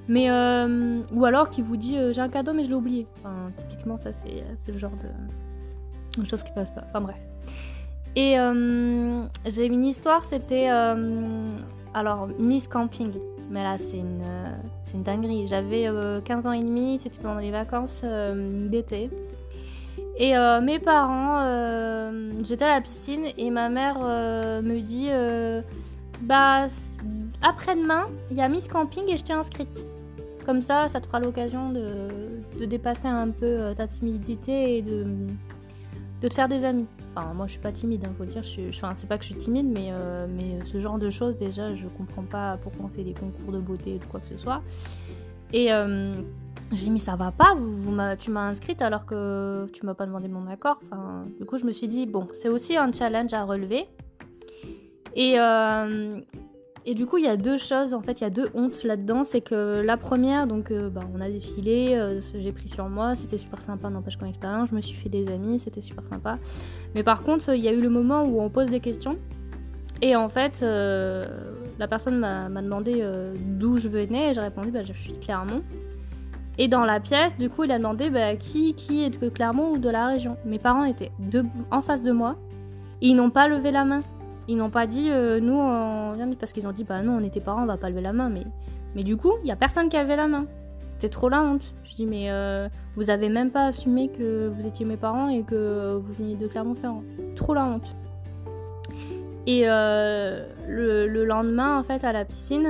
mais, 0.08 0.30
euh, 0.30 1.02
ou 1.14 1.26
alors 1.26 1.50
qui 1.50 1.62
vous 1.62 1.78
dit 1.78 1.98
euh, 1.98 2.12
j'ai 2.12 2.22
un 2.22 2.30
cadeau 2.30 2.54
mais 2.54 2.64
je 2.64 2.70
l'ai 2.70 2.76
oublié. 2.76 3.08
Enfin, 3.18 3.52
typiquement, 3.58 3.98
ça 3.98 4.12
c'est 4.14 4.72
le 4.72 4.78
genre 4.78 4.92
de, 6.18 6.26
chose 6.26 6.44
qui 6.44 6.52
passe 6.52 6.70
pas. 6.72 6.84
Enfin 6.90 7.02
bref. 7.02 7.18
Et 8.16 8.38
euh, 8.38 9.24
j'ai 9.46 9.66
une 9.66 9.86
histoire, 9.86 10.26
c'était 10.26 10.68
alors 11.94 12.28
Miss 12.40 12.68
Camping. 12.68 13.12
Mais 13.50 13.62
là, 13.62 13.78
c'est 13.78 13.98
une, 13.98 14.24
une 14.94 15.04
dinguerie. 15.04 15.48
J'avais 15.48 15.88
15 16.24 16.48
ans 16.48 16.54
et 16.54 16.62
demi, 16.62 17.00
c'était 17.02 17.20
pendant 17.20 17.40
les 17.40 17.52
vacances 17.52 18.04
d'été. 18.68 19.10
Et 20.18 20.34
mes 20.62 20.80
parents, 20.80 22.12
j'étais 22.44 22.66
à 22.66 22.76
la 22.76 22.82
piscine 22.82 23.26
et 23.38 23.50
ma 23.50 23.70
mère 23.70 24.00
me 24.00 24.80
dit 24.80 25.10
Bah, 26.22 26.68
après-demain, 27.42 28.08
il 28.32 28.38
y 28.38 28.42
a 28.42 28.48
Miss 28.48 28.68
Camping 28.68 29.10
et 29.10 29.18
je 29.18 29.24
t'ai 29.24 29.34
inscrite. 29.34 29.86
Comme 30.46 30.62
ça, 30.62 30.90
ça 30.90 31.00
te 31.00 31.06
fera 31.06 31.20
l'occasion 31.20 31.72
de, 31.72 32.66
dépasser 32.66 33.08
un 33.08 33.30
peu 33.30 33.46
euh, 33.46 33.74
ta 33.74 33.88
timidité 33.88 34.78
et 34.78 34.82
de, 34.82 35.06
de 36.22 36.28
te 36.28 36.34
faire 36.34 36.50
des 36.50 36.66
amis. 36.66 36.86
Enfin, 37.16 37.34
moi 37.34 37.46
je 37.48 37.54
suis 37.54 37.62
pas 37.62 37.72
timide, 37.72 38.06
hein, 38.06 38.14
faut 38.18 38.26
dire. 38.26 38.44
Je 38.44 38.70
enfin, 38.70 38.94
c'est 38.96 39.08
pas 39.08 39.18
que 39.18 39.24
je 39.24 39.32
suis 39.32 39.40
timide, 39.40 39.68
mais, 39.68 39.90
euh, 39.92 40.28
mais 40.30 40.64
ce 40.66 40.80
genre 40.80 40.98
de 40.98 41.10
choses, 41.10 41.38
déjà, 41.38 41.74
je 41.76 41.88
comprends 41.88 42.24
pas 42.24 42.58
pourquoi 42.62 42.86
on 42.86 42.90
fait 42.90 43.04
des 43.04 43.14
concours 43.14 43.54
de 43.54 43.60
beauté 43.60 44.00
ou 44.04 44.12
quoi 44.12 44.20
que 44.20 44.28
ce 44.28 44.38
soit. 44.38 44.62
Et 45.54 45.72
euh, 45.72 46.16
j'ai 46.72 46.86
dit, 46.86 46.92
mais 46.92 47.00
ça 47.00 47.16
va 47.16 47.32
pas, 47.32 47.56
tu 48.20 48.32
m'as 48.32 48.48
inscrite 48.48 48.82
alors 48.82 49.06
que 49.06 49.68
tu 49.72 49.86
m'as 49.86 49.94
pas 49.94 50.06
demandé 50.06 50.28
mon 50.28 50.48
accord. 50.48 50.80
Enfin, 50.86 51.26
du 51.40 51.46
coup, 51.46 51.58
je 51.58 51.66
me 51.66 51.72
suis 51.72 51.88
dit, 51.88 52.06
bon, 52.06 52.28
c'est 52.34 52.50
aussi 52.50 52.76
un 52.76 52.92
challenge 52.92 53.34
à 53.34 53.44
relever. 53.44 53.86
Et 55.16 55.38
Et 56.86 56.96
du 56.96 57.06
coup, 57.06 57.18
il 57.18 57.24
y 57.24 57.30
a 57.30 57.38
deux 57.38 57.58
choses, 57.58 57.94
en 57.94 58.02
fait, 58.02 58.20
il 58.20 58.24
y 58.24 58.28
a 58.28 58.30
deux 58.30 58.50
hontes 58.54 58.84
là-dedans. 58.84 59.24
C'est 59.24 59.40
que 59.40 59.82
la 59.82 59.96
première, 59.96 60.48
donc, 60.48 60.70
euh, 60.70 60.90
bah, 60.90 61.02
on 61.16 61.22
a 61.22 61.30
défilé, 61.30 61.96
euh, 61.96 62.20
j'ai 62.38 62.52
pris 62.52 62.68
sur 62.68 62.90
moi, 62.90 63.16
c'était 63.16 63.38
super 63.38 63.62
sympa, 63.62 63.90
n'empêche 63.90 64.18
comme 64.18 64.28
expérience. 64.28 64.70
Je 64.70 64.76
me 64.76 64.82
suis 64.82 64.98
fait 64.98 65.10
des 65.10 65.32
amis, 65.32 65.60
c'était 65.60 65.82
super 65.82 66.04
sympa. 66.12 66.38
Mais 66.94 67.04
par 67.04 67.24
contre, 67.24 67.54
il 67.54 67.64
y 67.64 67.70
a 67.70 67.72
eu 67.72 67.82
le 67.82 67.90
moment 67.90 68.24
où 68.24 68.42
on 68.42 68.50
pose 68.50 68.70
des 68.70 68.82
questions. 68.82 69.18
Et 70.02 70.18
en 70.18 70.28
fait, 70.28 70.60
euh, 70.62 71.26
la 71.80 71.88
personne 71.88 72.18
m'a 72.18 72.62
demandé 72.62 73.02
d'où 73.40 73.78
je 73.78 73.88
venais 73.88 74.32
et 74.32 74.34
j'ai 74.34 74.42
répondu, 74.42 74.70
bah, 74.70 74.84
je 74.84 74.92
suis 74.92 75.14
de 75.14 75.18
Clermont. 75.18 75.64
Et 76.58 76.68
dans 76.68 76.84
la 76.84 77.00
pièce, 77.00 77.38
du 77.38 77.50
coup, 77.50 77.64
il 77.64 77.72
a 77.72 77.78
demandé 77.78 78.10
bah, 78.10 78.36
qui, 78.36 78.74
qui 78.74 79.04
est 79.04 79.10
de 79.10 79.30
Clermont 79.30 79.72
ou 79.72 79.78
de 79.78 79.90
la 79.90 80.08
région. 80.08 80.36
Mes 80.46 80.60
parents 80.60 80.84
étaient 80.84 81.12
en 81.72 81.82
face 81.82 82.04
de 82.04 82.12
moi. 82.12 82.36
ils 83.02 83.16
n'ont 83.16 83.30
pas 83.30 83.48
levé 83.48 83.72
la 83.72 83.86
main. 83.86 84.04
Ils 84.48 84.58
n'ont 84.58 84.70
pas 84.70 84.88
dit, 84.88 85.10
euh, 85.10 85.40
nous, 85.40 86.36
parce 86.36 86.52
qu'ils 86.52 86.68
ont 86.68 86.72
dit, 86.72 86.84
bah 86.84 87.02
non, 87.02 87.18
on 87.18 87.24
était 87.24 87.40
parents, 87.40 87.64
on 87.64 87.66
va 87.66 87.78
pas 87.78 87.90
lever 87.90 88.02
la 88.02 88.14
main. 88.14 88.30
Mais, 88.30 88.46
mais 88.96 89.04
du 89.04 89.16
coup, 89.18 89.34
il 89.44 89.48
y 89.48 89.52
a 89.52 89.56
personne 89.56 89.90
qui 89.90 89.98
avait 89.98 90.16
la 90.16 90.28
main. 90.28 90.46
C'était 90.86 91.10
trop 91.10 91.30
la 91.30 91.42
honte. 91.42 91.74
Je 91.84 91.96
dis, 91.96 92.06
mais 92.06 92.30
euh, 92.30 92.68
vous 92.96 93.10
avez 93.10 93.30
même 93.30 93.52
pas 93.52 93.68
assumé 93.68 94.10
que 94.10 94.50
vous 94.50 94.68
étiez 94.68 94.86
mes 94.86 94.98
parents 94.98 95.30
et 95.30 95.44
que 95.44 95.96
vous 95.96 96.14
veniez 96.14 96.36
de 96.36 96.48
Clermont-Ferrand. 96.48 97.04
C'est 97.24 97.36
trop 97.36 97.54
la 97.54 97.66
honte. 97.66 97.96
Et 99.48 99.64
euh, 99.66 100.46
le, 100.68 101.26
lendemain, 101.26 101.80
en 101.80 101.84
fait, 101.84 102.04
à 102.04 102.12
la 102.12 102.26
piscine, 102.26 102.68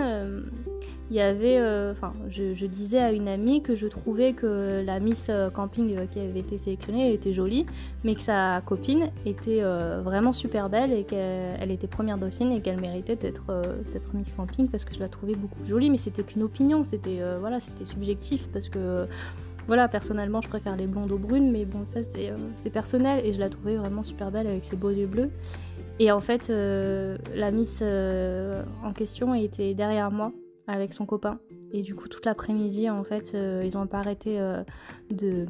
il 1.13 1.17
y 1.17 1.21
avait, 1.21 1.59
euh, 1.59 1.91
enfin, 1.91 2.11
je, 2.27 2.65
disais 2.65 2.97
à 2.97 3.11
une 3.11 3.27
amie 3.27 3.61
que 3.61 3.75
je 3.75 3.85
trouvais 3.85 4.33
que 4.33 4.83
la 4.83 4.99
Miss 4.99 5.27
euh, 5.29 5.51
Camping 5.51 5.95
euh, 5.95 6.07
qui 6.07 6.19
avait 6.19 6.39
été 6.39 6.57
sélectionnée 6.57 7.13
était 7.13 7.33
jolie, 7.33 7.67
mais 8.03 8.15
que 8.15 8.21
sa 8.21 8.61
copine 8.65 9.11
était 9.23 9.61
vraiment 10.03 10.33
super 10.33 10.69
belle 10.69 10.91
et 10.91 11.03
qu'elle 11.03 11.69
était 11.69 11.85
première 11.85 12.17
dauphine 12.17 12.51
et 12.51 12.61
qu'elle 12.61 12.81
méritait 12.81 13.15
d'être 13.15 13.43
Miss 14.15 14.31
Camping 14.35 14.67
parce 14.67 14.85
que 14.85 14.95
je 14.95 14.99
la 14.99 15.07
trouvais 15.07 15.35
beaucoup 15.35 15.63
jolie, 15.65 15.91
mais 15.91 15.99
c'était 15.99 16.23
qu'une 16.23 16.41
opinion, 16.41 16.83
c'était 16.83 17.19
voilà, 17.39 17.59
c'était 17.59 17.85
subjectif 17.85 18.47
parce 18.51 18.69
que 18.69 19.05
voilà, 19.67 19.87
personnellement, 19.87 20.41
je 20.41 20.49
préfère 20.49 20.75
les 20.75 20.87
blondes 20.87 21.11
aux 21.11 21.19
brunes, 21.19 21.51
mais 21.51 21.65
bon, 21.65 21.85
ça 21.85 21.99
c'est 22.57 22.69
personnel 22.71 23.23
et 23.23 23.33
je 23.33 23.39
la 23.39 23.49
trouvais 23.49 23.75
vraiment 23.75 24.01
super 24.01 24.31
belle 24.31 24.47
avec 24.47 24.65
ses 24.65 24.77
beaux 24.77 24.89
yeux 24.89 25.05
bleus. 25.05 25.29
Et 25.99 26.11
en 26.11 26.21
fait, 26.21 26.49
la 26.49 27.51
Miss 27.51 27.83
en 27.83 28.93
question 28.93 29.35
était 29.35 29.75
derrière 29.75 30.09
moi 30.09 30.33
avec 30.67 30.93
son 30.93 31.05
copain. 31.05 31.39
Et 31.71 31.81
du 31.81 31.95
coup, 31.95 32.07
toute 32.07 32.25
l'après-midi, 32.25 32.89
en 32.89 33.03
fait, 33.03 33.31
euh, 33.33 33.63
ils 33.65 33.77
ont 33.77 33.87
pas 33.87 33.99
arrêté 33.99 34.39
euh, 34.39 34.63
de. 35.09 35.45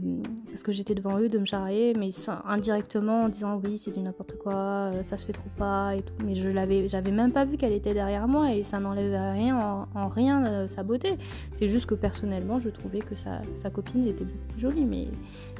Parce 0.48 0.63
que 0.63 0.72
j'étais 0.72 0.96
devant 0.96 1.20
eux, 1.20 1.29
de 1.29 1.38
me 1.38 1.46
charrier, 1.46 1.93
mais 1.93 2.10
indirectement 2.46 3.24
en 3.24 3.29
disant 3.29 3.60
oui, 3.63 3.77
c'est 3.77 3.91
du 3.91 4.00
n'importe 4.00 4.38
quoi, 4.38 4.53
euh, 4.53 5.03
ça 5.03 5.17
se 5.17 5.25
fait 5.25 5.34
trop 5.34 5.50
pas 5.58 5.96
et 5.96 6.01
tout. 6.01 6.13
Mais 6.25 6.34
je 6.34 6.50
l'avais, 6.50 6.88
même 7.12 7.32
pas 7.32 7.46
vu 7.46 7.58
qu'elle 7.58 7.74
était 7.74 7.93
derrière 7.93 8.27
moi 8.27 8.53
et 8.53 8.63
ça 8.63 8.79
n'enlevait 8.79 9.32
rien 9.32 9.88
en, 9.93 10.08
rien 10.08 10.67
sa 10.67 10.84
beauté. 10.84 11.17
C'est 11.55 11.67
juste 11.67 11.86
que 11.86 11.96
personnellement, 11.96 12.60
je 12.60 12.70
trouvais 12.70 13.00
que 13.00 13.15
sa, 13.15 13.41
sa 13.62 13.70
copine 13.70 14.08
était 14.08 14.25
beaucoup 14.25 14.48
plus 14.50 14.62
jolie, 14.62 14.86
mais 14.86 15.08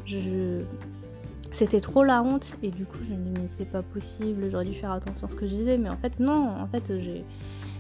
je. 0.06 0.62
C'était 1.52 1.82
trop 1.82 2.04
la 2.04 2.24
honte 2.24 2.56
et 2.64 2.70
du 2.70 2.86
coup 2.86 2.98
je 3.08 3.14
me 3.14 3.24
dis 3.24 3.32
mais 3.42 3.48
c'est 3.50 3.70
pas 3.70 3.84
possible, 3.84 4.50
j'aurais 4.52 4.66
dû 4.66 4.74
faire 4.74 4.92
attention 4.92 5.28
à 5.28 5.30
ce 5.30 5.36
que 5.36 5.46
je 5.46 5.54
disais 5.54 5.78
mais 5.78 5.90
en 5.90 5.98
fait 5.98 6.20
non, 6.20 6.50
en 6.60 6.68
fait 6.68 7.00
j'ai 7.00 7.24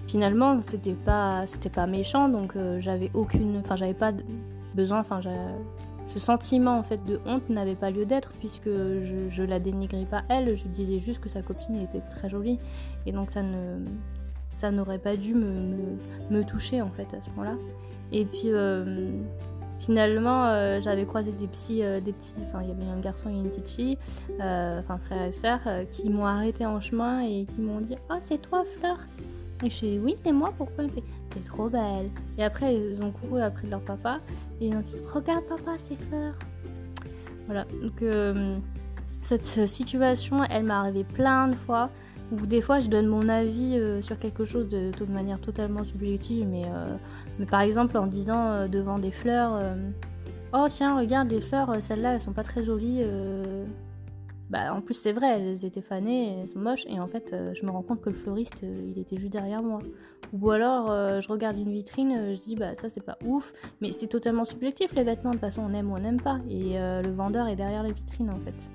finalement 0.08 0.62
c'était 0.62 0.93
pas 0.93 1.48
c'était 1.48 1.70
pas 1.70 1.88
méchant 1.88 2.29
donc 2.29 2.55
euh, 2.55 2.79
j'avais 2.82 3.10
aucune 3.13 3.58
enfin 3.58 3.75
j'avais 3.75 3.93
pas 3.93 4.12
besoin 4.75 5.00
enfin 5.00 5.22
ce 6.13 6.20
sentiment 6.20 6.77
en 6.77 6.84
fait 6.84 7.03
de 7.05 7.20
honte 7.25 7.50
n'avait 7.50 7.75
pas 7.75 7.89
lieu 7.89 8.05
d'être 8.05 8.34
puisque 8.39 8.67
je, 8.67 9.29
je 9.29 9.43
la 9.43 9.60
dénigrais 9.60 10.05
pas 10.05 10.24
elle. 10.29 10.55
Je 10.55 10.65
disais 10.65 11.00
juste 11.00 11.20
que 11.20 11.29
sa 11.29 11.41
copine 11.41 11.75
était 11.77 12.01
très 12.01 12.29
jolie 12.29 12.60
et 13.05 13.12
donc 13.12 13.32
ça 13.32 13.41
ne 13.41 13.79
ça 14.51 14.70
n'aurait 14.70 15.00
pas 15.00 15.15
dû 15.15 15.34
me, 15.34 15.98
me, 16.29 16.43
toucher 16.43 16.82
en 16.82 16.89
fait 16.91 17.08
à 17.17 17.22
ce 17.24 17.29
moment 17.32 17.43
là 17.43 17.58
et 18.12 18.24
puis 18.24 18.51
euh, 18.51 19.10
finalement 19.86 20.46
euh, 20.46 20.80
j'avais 20.82 21.06
croisé 21.06 21.32
des 21.32 21.48
petits 21.48 21.80
des 21.80 22.13
petits 22.13 22.34
enfin 22.48 22.62
il 22.63 22.70
y 22.70 22.72
avait 22.72 22.90
un 22.90 23.00
garçon 23.00 23.30
et 23.30 23.34
une 23.34 23.50
petite 23.50 23.68
fille 23.68 23.98
enfin 24.40 24.98
frère 25.06 25.24
et 25.24 25.32
sœur 25.32 25.60
qui 25.92 26.10
m'ont 26.10 26.25
arrêté 26.25 26.66
en 26.66 26.80
chemin 26.80 27.22
et 27.22 27.46
qui 27.46 27.62
m'ont 27.62 27.82
dit 27.82 27.96
oh 28.10 28.16
c'est 28.24 28.42
toi 28.42 28.63
Fleur 28.78 28.98
et 29.63 29.70
je 29.70 29.75
suis 29.75 29.98
oui, 29.98 30.16
c'est 30.22 30.34
moi, 30.34 30.54
pourquoi? 30.58 30.84
Il 30.84 30.90
fait 30.92 31.04
T'es 31.30 31.40
trop 31.40 31.70
belle. 31.70 32.10
Et 32.38 32.44
après, 32.44 32.75
ils 32.75 33.02
ont 33.02 33.12
couru 33.12 33.42
après 33.42 33.68
leur 33.68 33.82
papa 33.82 34.20
et 34.60 34.68
ils 34.68 34.75
ont 34.75 34.82
dit 34.82 34.94
Regarde, 35.13 35.46
papa, 35.46 35.72
c'est 35.78 35.96
fleurs. 36.08 36.36
Voilà, 37.46 37.66
donc 37.82 38.02
euh, 38.02 38.58
cette 39.22 39.46
situation, 39.46 40.44
elle 40.44 40.63
m'est 40.63 40.74
arrivée 40.74 41.04
plein 41.04 41.48
de 41.48 41.56
fois 41.56 41.90
où 42.32 42.46
des 42.46 42.62
fois 42.62 42.80
je 42.80 42.88
donne 42.88 43.08
mon 43.08 43.30
avis 43.30 43.77
euh, 43.77 44.01
sur 44.01 44.18
quelque 44.20 44.46
chose 44.46 44.70
de, 44.70 44.92
manière 45.06 45.39
totalement 45.39 45.84
subjective, 45.84 46.48
mais, 46.48 46.63
euh, 46.65 47.46
par 47.50 47.62
exemple 47.62 47.98
en 47.98 48.08
disant 48.08 48.68
devant 48.68 49.00
des 49.00 49.12
fleurs 49.12 49.60
Oh 50.53 50.65
tiens, 50.70 50.98
regarde 50.98 51.30
les 51.30 51.42
fleurs, 51.42 51.82
celles-là 51.82 52.15
elles 52.15 52.22
sont 52.22 52.34
pas 52.34 52.44
très 52.44 52.63
jolies 52.63 53.03
bah, 54.53 54.72
en 54.72 54.82
plus, 54.82 54.94
c'est 54.94 55.13
vrai, 55.13 55.39
elles 55.39 55.65
étaient 55.65 55.82
fanées, 55.82 56.42
elles 56.42 56.50
sont 56.50 56.60
moches, 56.60 56.86
et 56.86 57.00
en 57.00 57.08
fait, 57.08 57.32
euh, 57.34 57.56
je 57.56 57.65
me 57.65 57.72
rends 57.72 57.82
compte 57.82 58.01
que 58.01 58.12
le 58.12 58.15
fleuriste, 58.15 58.62
euh, 58.63 58.92
il 58.96 59.01
était 59.01 59.18
juste 59.18 59.32
derrière 59.32 59.63
moi. 59.63 59.80
Ou 60.32 60.51
alors, 60.51 60.92
euh, 60.92 61.20
je 61.22 61.27
regarde 61.27 61.58
une 61.58 61.72
vitrine, 61.72 62.36
je 62.36 62.39
dis, 62.39 62.56
bah 62.56 62.75
ça, 62.75 62.88
c'est 62.88 63.01
pas 63.01 63.18
ouf, 63.25 63.51
mais 63.82 63.92
c'est 63.92 64.06
totalement 64.06 64.46
subjectif, 64.46 64.94
les 64.94 65.03
vêtements, 65.03 65.32
de 65.32 65.38
toute 65.38 65.42
façon, 65.42 65.63
on 65.68 65.74
aime 65.74 65.92
ou 65.92 65.96
on 65.96 66.00
n'aime 66.00 66.22
pas, 66.22 66.38
et 66.48 66.75
le 66.77 67.10
vendeur 67.10 67.48
est 67.48 67.56
derrière 67.56 67.82
les 67.82 67.94
vitrines, 67.94 68.30
en 68.30 68.39
fait. 68.42 68.70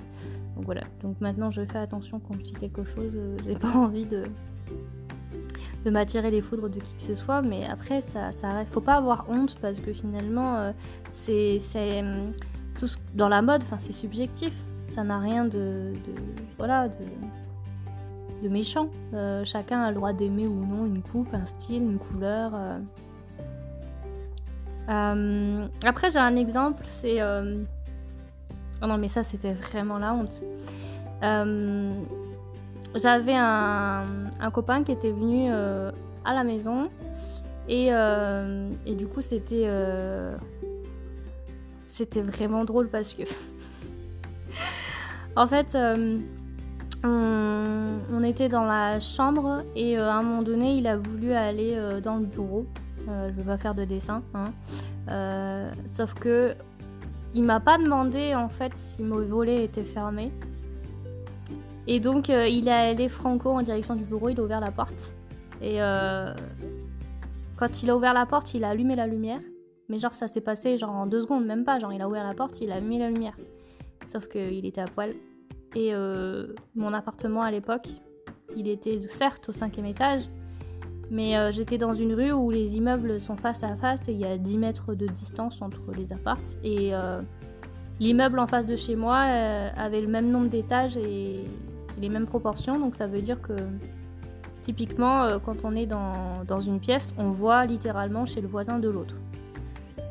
Donc 0.59 0.67
voilà, 0.67 0.83
donc 1.03 1.19
maintenant, 1.21 1.51
je 1.51 1.65
fais 1.65 1.79
attention 1.79 2.21
quand 2.21 2.35
je 2.35 2.45
dis 2.45 2.53
quelque 2.53 2.85
chose, 2.85 3.13
j'ai 3.47 3.55
pas 3.55 3.73
envie 3.75 4.05
de 4.05 4.25
de 5.85 5.91
m'attirer 5.91 6.31
les 6.31 6.43
foudres 6.43 6.69
de 6.69 6.81
qui 6.81 6.93
que 6.97 7.03
ce 7.03 7.15
soit, 7.15 7.41
mais 7.41 7.65
après, 7.67 8.03
ça, 8.03 8.33
ça 8.33 8.65
faut 8.67 8.81
pas 8.81 8.97
avoir 8.97 9.27
honte 9.31 9.57
parce 9.63 9.79
que 9.79 9.93
finalement, 9.93 10.75
c'est 11.13 11.61
tout 12.77 12.89
dans 13.15 13.29
la 13.29 13.41
mode, 13.41 13.63
enfin, 13.63 13.79
c'est 13.79 13.93
subjectif 13.93 14.53
ça 14.89 15.05
n'a 15.05 15.19
rien 15.19 15.45
de, 15.45 15.93
voilà 16.57 16.89
de, 16.89 17.05
de 18.43 18.49
méchant. 18.49 18.89
Euh, 19.15 19.45
chacun 19.45 19.83
a 19.83 19.91
le 19.91 19.97
droit 19.97 20.13
d'aimer 20.13 20.47
ou 20.47 20.65
non 20.65 20.87
une 20.87 21.03
coupe, 21.03 21.33
un 21.35 21.47
style, 21.47 21.83
une 21.83 21.99
couleur. 21.99 22.53
Euh. 22.55 22.79
Euh, 24.89 25.67
après 25.85 26.11
j'ai 26.11 26.19
un 26.19 26.37
exemple, 26.37 26.85
c'est 26.89 27.19
oh 28.83 28.87
non 28.87 28.99
mais 28.99 29.09
ça 29.09 29.25
c'était 29.25 29.53
vraiment 29.53 29.99
la 29.99 30.15
honte. 30.15 30.43
J'avais 32.95 33.37
un, 33.37 34.51
copain 34.53 34.83
qui 34.83 34.93
était 34.93 35.13
venu 35.13 35.51
à 35.51 36.35
la 36.35 36.45
maison 36.45 36.89
et, 37.69 37.89
et 37.89 38.95
du 38.95 39.07
coup 39.07 39.21
c'était 39.21 39.69
c'était 41.99 42.23
vraiment 42.23 42.65
drôle 42.65 42.89
parce 42.89 43.13
que 43.13 43.23
en 45.37 45.49
fait, 45.49 45.75
euh, 45.75 46.19
on, 47.03 48.23
était 48.23 48.49
dans 48.49 48.65
la 48.65 49.01
chambre 49.01 49.65
et 49.75 49.99
euh, 49.99 50.09
à 50.09 50.15
un 50.15 50.23
moment 50.23 50.43
donné, 50.43 50.77
il 50.77 50.87
a 50.87 50.97
voulu 50.97 51.33
aller 51.33 51.75
euh, 51.75 52.01
dans 52.01 52.17
le 52.17 52.27
bureau. 52.27 52.67
je 53.07 53.33
vais 53.33 53.43
pas 53.43 53.59
faire 53.59 53.75
de 53.75 53.85
dessin, 53.85 54.23
hein. 54.35 54.53
sauf 55.91 56.15
que 56.15 56.55
il 57.35 57.43
m'a 57.43 57.61
pas 57.61 57.79
demandé 57.79 58.35
en 58.35 58.49
fait 58.49 58.73
si 58.75 59.03
mon 59.03 59.21
volet 59.21 59.65
était 59.65 59.85
fermé. 59.85 60.33
Et 61.87 62.01
donc 62.01 62.29
il 62.29 62.69
est 62.69 62.73
allé 62.73 63.09
franco 63.09 63.51
en 63.51 63.63
direction 63.63 63.95
du 63.95 64.05
bureau, 64.05 64.29
il 64.29 64.39
a 64.39 64.43
ouvert 64.43 64.61
la 64.61 64.71
porte. 64.71 65.15
Et 65.61 65.79
quand 67.57 67.83
il 67.83 67.91
a 67.91 67.97
ouvert 67.97 68.15
la 68.15 68.27
porte, 68.27 68.55
il 68.55 68.65
a 68.65 68.71
allumé 68.71 68.97
la 68.97 69.07
lumière. 69.07 69.41
Mais 69.89 69.99
genre 69.99 70.13
ça 70.13 70.29
s'est 70.29 70.43
passé 70.43 70.77
genre 70.77 70.91
en 70.91 71.07
deux 71.07 71.23
secondes, 71.23 71.47
même 71.47 71.65
pas. 71.65 71.79
Genre 71.79 71.93
il 71.93 72.03
a 72.03 72.09
ouvert 72.09 72.25
la 72.25 72.35
porte, 72.35 72.61
il 72.61 72.71
a 72.73 72.77
allumé 72.77 72.99
la 72.99 73.11
lumière. 73.11 73.37
Sauf 74.09 74.29
qu'il 74.29 74.67
était 74.67 74.81
à 74.81 74.87
poil. 74.87 75.15
Et 75.75 75.95
euh, 75.95 76.55
mon 76.75 76.93
appartement 76.95 77.43
à 77.43 77.51
l'époque, 77.51 77.89
il 78.57 78.69
était 78.69 79.01
certes 79.09 79.49
au 79.49 79.53
cinquième 79.53 79.87
étage, 79.87 80.29
mais 81.11 81.37
euh, 81.37 81.53
j'étais 81.53 81.79
dans 81.79 81.95
une 81.95 82.15
rue 82.15 82.33
où 82.33 82.51
les 82.51 82.77
immeubles 82.77 83.21
sont 83.21 83.37
face 83.37 83.63
à 83.63 83.77
face 83.77 84.09
et 84.09 84.13
il 84.13 84.19
y 84.19 84.25
a 84.25 84.37
10 84.37 84.59
mètres 84.59 84.95
de 84.95 85.07
distance 85.07 85.63
entre 85.63 85.83
les 85.97 86.13
appartes. 86.13 86.59
Et 86.63 86.95
euh, 86.95 87.21
l'immeuble 88.01 88.39
en 88.39 88.47
face 88.47 88.67
de 88.67 88.77
chez 88.77 88.97
moi 88.97 89.17
avait 89.17 90.01
le 90.01 90.09
même 90.09 90.31
nombre 90.31 90.49
d'étages 90.49 90.97
et 90.97 91.45
les 92.01 92.09
mêmes 92.09 92.27
proportions. 92.27 92.79
Donc 92.79 92.95
ça 92.95 93.07
veut 93.07 93.23
dire 93.23 93.41
que 93.41 93.55
typiquement, 94.63 95.39
quand 95.45 95.65
on 95.65 95.75
est 95.75 95.87
dans, 95.87 96.45
dans 96.47 96.61
une 96.61 96.81
pièce, 96.81 97.15
on 97.17 97.31
voit 97.31 97.65
littéralement 97.65 98.27
chez 98.27 98.41
le 98.41 98.49
voisin 98.49 98.79
de 98.79 98.89
l'autre. 98.89 99.15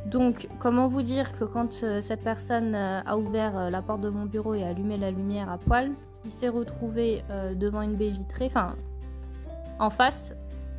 Donc, 0.08 0.48
comment 0.60 0.88
vous 0.88 1.02
dire 1.02 1.38
que 1.38 1.44
quand 1.44 1.84
euh, 1.84 2.02
cette 2.02 2.24
personne 2.24 2.74
euh, 2.76 3.02
a 3.06 3.18
ouvert 3.18 3.58
euh, 3.58 3.70
la 3.70 3.82
porte 3.82 4.00
de 4.00 4.08
mon 4.08 4.26
bureau 4.26 4.54
et 4.54 4.64
allumé 4.64 4.98
la 4.98 5.12
lumière 5.12 5.52
à 5.52 5.58
poil, 5.58 5.92
il 6.24 6.32
s'est 6.32 6.48
retrouvé 6.50 7.24
devant 7.56 7.82
une 7.82 7.96
baie 7.96 8.10
vitrée, 8.10 8.48
enfin, 8.48 8.76
en 9.80 9.90
face, 9.90 10.34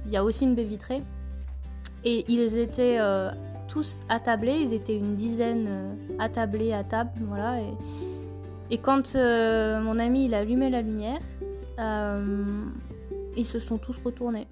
il 0.09 0.13
y 0.13 0.17
a 0.17 0.25
aussi 0.25 0.45
une 0.45 0.55
baie 0.55 0.65
vitrée, 0.65 1.03
et 2.05 2.25
ils 2.29 2.59
étaient 2.59 2.99
tous 3.69 4.01
attablés, 4.09 4.59
ils 4.61 4.73
étaient 4.73 4.97
une 4.97 5.15
dizaine 5.15 5.97
attablés 6.19 6.73
à 6.73 6.83
table, 6.83 7.13
voilà, 7.21 7.61
et, 8.71 8.79
quand 8.79 9.15
mon 9.15 9.99
ami 9.99 10.25
il 10.25 10.35
a 10.35 10.39
allumé 10.39 10.71
la 10.71 10.83
lumière, 10.83 11.21
ils 13.37 13.47
se 13.47 13.61
sont 13.61 13.79
tous 13.79 13.97
retournés. 14.05 14.49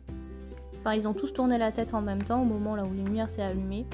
Enfin, 0.78 0.94
ils 0.94 1.08
ont 1.08 1.14
tous 1.14 1.32
tourné 1.32 1.58
la 1.58 1.72
tête 1.72 1.94
en 1.94 2.00
même 2.00 2.22
temps 2.22 2.42
au 2.42 2.44
moment 2.44 2.76
là 2.76 2.84
où 2.84 2.94
la 2.94 3.02
lumière 3.02 3.28
s'est 3.28 3.42
allumée. 3.42 3.86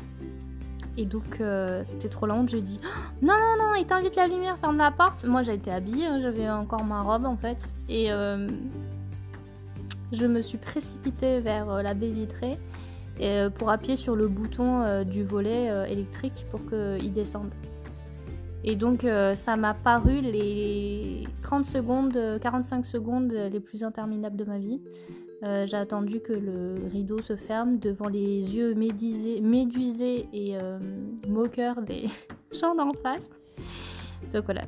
Et 0.96 1.06
donc, 1.06 1.40
euh, 1.40 1.82
c'était 1.84 2.08
trop 2.08 2.26
lent. 2.26 2.46
Je 2.46 2.58
dis 2.58 2.78
Non, 3.22 3.32
non, 3.32 3.64
non, 3.64 3.74
éteins 3.74 4.00
vite 4.02 4.16
la 4.16 4.26
lumière, 4.26 4.58
ferme 4.58 4.76
la 4.76 4.90
porte. 4.90 5.24
Moi, 5.24 5.42
j'ai 5.42 5.54
été 5.54 5.70
habillée, 5.70 6.06
hein, 6.06 6.20
j'avais 6.20 6.50
encore 6.50 6.84
ma 6.84 7.02
robe 7.02 7.24
en 7.24 7.36
fait. 7.36 7.72
Et 7.88 8.12
euh, 8.12 8.46
je 10.12 10.26
me 10.26 10.40
suis 10.42 10.58
précipitée 10.58 11.40
vers 11.40 11.70
euh, 11.70 11.82
la 11.82 11.94
baie 11.94 12.10
vitrée 12.10 12.58
pour 13.54 13.70
appuyer 13.70 13.94
sur 13.94 14.16
le 14.16 14.26
bouton 14.26 15.04
du 15.04 15.22
volet 15.22 15.70
électrique 15.88 16.44
pour 16.50 16.60
qu'il 16.66 17.12
descende. 17.12 17.50
Et 18.64 18.74
donc, 18.74 19.06
ça 19.36 19.54
m'a 19.54 19.74
paru 19.74 20.20
les 20.22 21.22
30 21.42 21.64
secondes, 21.64 22.18
45 22.40 22.84
secondes 22.84 23.30
les 23.30 23.60
plus 23.60 23.84
interminables 23.84 24.36
de 24.36 24.44
ma 24.44 24.58
vie. 24.58 24.80
Euh, 25.44 25.66
j'ai 25.66 25.76
attendu 25.76 26.20
que 26.20 26.32
le 26.32 26.76
rideau 26.92 27.20
se 27.20 27.34
ferme 27.34 27.78
devant 27.78 28.08
les 28.08 28.54
yeux 28.54 28.74
médusés, 28.74 30.28
et 30.32 30.56
euh, 30.56 30.78
moqueurs 31.26 31.82
des 31.82 32.06
gens 32.52 32.76
d'en 32.76 32.92
face. 32.92 33.28
Donc 34.32 34.44
voilà. 34.44 34.62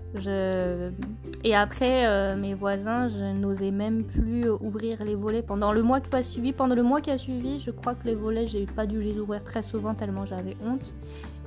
Et 1.43 1.55
après, 1.55 2.07
euh, 2.07 2.37
mes 2.37 2.55
voisins, 2.55 3.09
je 3.09 3.25
n'osais 3.25 3.71
même 3.71 4.05
plus 4.05 4.49
ouvrir 4.49 5.03
les 5.05 5.15
volets 5.15 5.43
pendant 5.43 5.73
le 5.73 5.83
mois 5.83 6.01
qui 6.01 6.15
a 6.15 6.23
suivi. 6.23 6.53
Pendant 6.53 6.75
le 6.75 6.83
mois 6.83 7.01
qui 7.01 7.11
a 7.11 7.19
suivi, 7.19 7.59
je 7.59 7.71
crois 7.71 7.95
que 7.95 8.07
les 8.07 8.15
volets, 8.15 8.47
j'ai 8.47 8.67
pas 8.67 8.87
dû 8.87 9.03
les 9.03 9.19
ouvrir 9.19 9.43
très 9.43 9.63
souvent 9.63 9.95
tellement 9.95 10.27
j'avais 10.27 10.57
honte. 10.65 10.95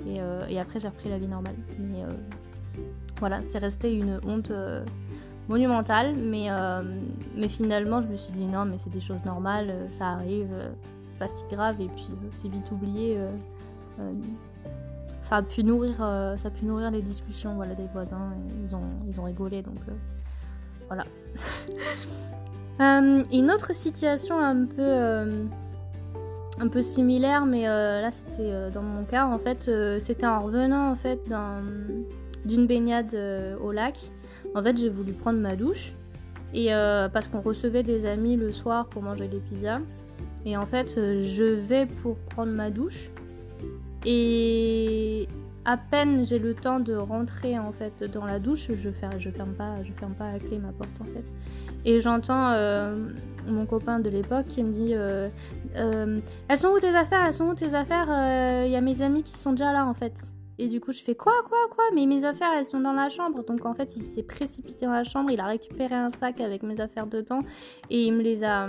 Et, 0.07 0.19
et 0.49 0.59
après, 0.59 0.79
j'ai 0.79 0.87
repris 0.87 1.09
la 1.09 1.17
vie 1.17 1.27
normale. 1.27 1.55
Mais 1.79 2.03
voilà, 3.19 3.41
c'est 3.43 3.57
resté 3.57 3.93
une 3.93 4.19
honte 4.25 4.51
monumentale, 5.47 6.15
mais, 6.15 6.47
euh, 6.49 6.81
mais 7.35 7.47
finalement 7.47 8.01
je 8.01 8.07
me 8.07 8.17
suis 8.17 8.33
dit 8.33 8.45
non, 8.45 8.65
mais 8.65 8.77
c'est 8.79 8.89
des 8.89 8.99
choses 8.99 9.23
normales, 9.25 9.69
euh, 9.69 9.87
ça 9.91 10.07
arrive, 10.09 10.49
euh, 10.51 10.69
c'est 11.07 11.19
pas 11.19 11.29
si 11.29 11.43
grave, 11.49 11.79
et 11.81 11.87
puis 11.87 12.07
c'est 12.31 12.49
vite 12.49 12.69
oublié. 12.71 13.17
Ça 15.27 15.37
a 15.37 15.41
pu 15.41 15.63
nourrir, 15.63 15.95
ça 15.97 16.47
a 16.47 16.49
pu 16.49 16.65
nourrir 16.65 16.91
les 16.91 17.01
discussions 17.01 17.55
voilà, 17.55 17.75
des 17.75 17.87
voisins, 17.93 18.33
ils 18.63 19.19
ont, 19.19 19.23
rigolé, 19.23 19.61
donc 19.61 19.75
voilà. 20.87 21.03
une 22.79 23.51
autre 23.51 23.73
situation 23.75 24.39
un 24.39 24.65
peu 24.65 25.47
un 26.59 26.67
peu 26.69 26.81
similaire, 26.81 27.45
mais 27.45 27.63
là 27.65 28.09
c'était 28.11 28.71
dans 28.71 28.83
mon 28.83 29.03
cas. 29.03 29.25
En 29.25 29.37
fait, 29.37 29.69
c'était 30.01 30.25
en 30.25 30.39
revenant 30.39 30.91
en 30.91 30.95
fait 30.95 31.19
d'une 32.45 32.67
baignade 32.67 33.15
au 33.61 33.71
lac. 33.71 34.11
En 34.55 34.63
fait, 34.63 34.77
j'ai 34.77 34.89
voulu 34.89 35.13
prendre 35.13 35.39
ma 35.39 35.55
douche. 35.55 35.93
Et 36.53 36.73
euh, 36.73 37.09
parce 37.09 37.27
qu'on 37.27 37.41
recevait 37.41 37.83
des 37.83 38.05
amis 38.05 38.35
le 38.35 38.51
soir 38.51 38.87
pour 38.87 39.01
manger 39.01 39.27
des 39.27 39.39
pizzas. 39.39 39.79
Et 40.45 40.55
en 40.55 40.65
fait, 40.65 40.97
euh, 40.97 41.23
je 41.23 41.43
vais 41.43 41.85
pour 41.85 42.17
prendre 42.17 42.51
ma 42.51 42.69
douche. 42.69 43.09
Et 44.05 45.27
à 45.65 45.75
peine 45.75 46.25
j'ai 46.25 46.39
le 46.39 46.53
temps 46.53 46.79
de 46.79 46.95
rentrer 46.95 47.59
en 47.59 47.71
fait 47.71 48.03
dans 48.03 48.25
la 48.25 48.39
douche, 48.39 48.71
je 48.73 48.89
ferme, 48.89 49.17
pas, 49.57 49.83
je 49.83 49.91
ferme 49.91 50.13
pas 50.13 50.29
à 50.29 50.39
clé 50.39 50.57
ma 50.59 50.71
porte 50.71 51.01
en 51.01 51.05
fait. 51.05 51.25
Et 51.85 52.01
j'entends 52.01 52.51
euh, 52.51 53.09
mon 53.47 53.65
copain 53.65 53.99
de 53.99 54.09
l'époque 54.09 54.47
qui 54.47 54.63
me 54.63 54.71
dit 54.71 54.93
Elles 55.75 56.57
sont 56.57 56.69
où 56.69 56.79
tes 56.79 56.95
affaires? 56.95 57.25
Elles 57.25 57.33
sont 57.33 57.49
où 57.49 57.53
tes 57.53 57.73
affaires? 57.73 58.07
Il 58.65 58.71
y 58.71 58.75
a 58.75 58.81
mes 58.81 59.01
amis 59.01 59.23
qui 59.23 59.37
sont 59.37 59.51
déjà 59.51 59.71
là 59.71 59.85
en 59.85 59.93
fait. 59.93 60.13
Et 60.59 60.69
du 60.69 60.79
coup, 60.79 60.91
je 60.91 61.01
fais 61.01 61.15
quoi, 61.15 61.33
quoi, 61.47 61.59
quoi? 61.69 61.83
Mais 61.93 62.05
mes 62.07 62.23
affaires, 62.25 62.51
elles 62.57 62.65
sont 62.65 62.79
dans 62.79 62.93
la 62.93 63.09
chambre. 63.09 63.43
Donc 63.45 63.65
en 63.65 63.73
fait, 63.73 63.95
il 63.95 64.03
s'est 64.03 64.23
précipité 64.23 64.85
dans 64.85 64.91
la 64.91 65.03
chambre, 65.03 65.29
il 65.29 65.39
a 65.39 65.45
récupéré 65.45 65.93
un 65.93 66.09
sac 66.09 66.41
avec 66.41 66.63
mes 66.63 66.79
affaires 66.79 67.05
dedans 67.05 67.41
et 67.89 68.05
il 68.05 68.13
me 68.13 68.23
les 68.23 68.43
a, 68.43 68.67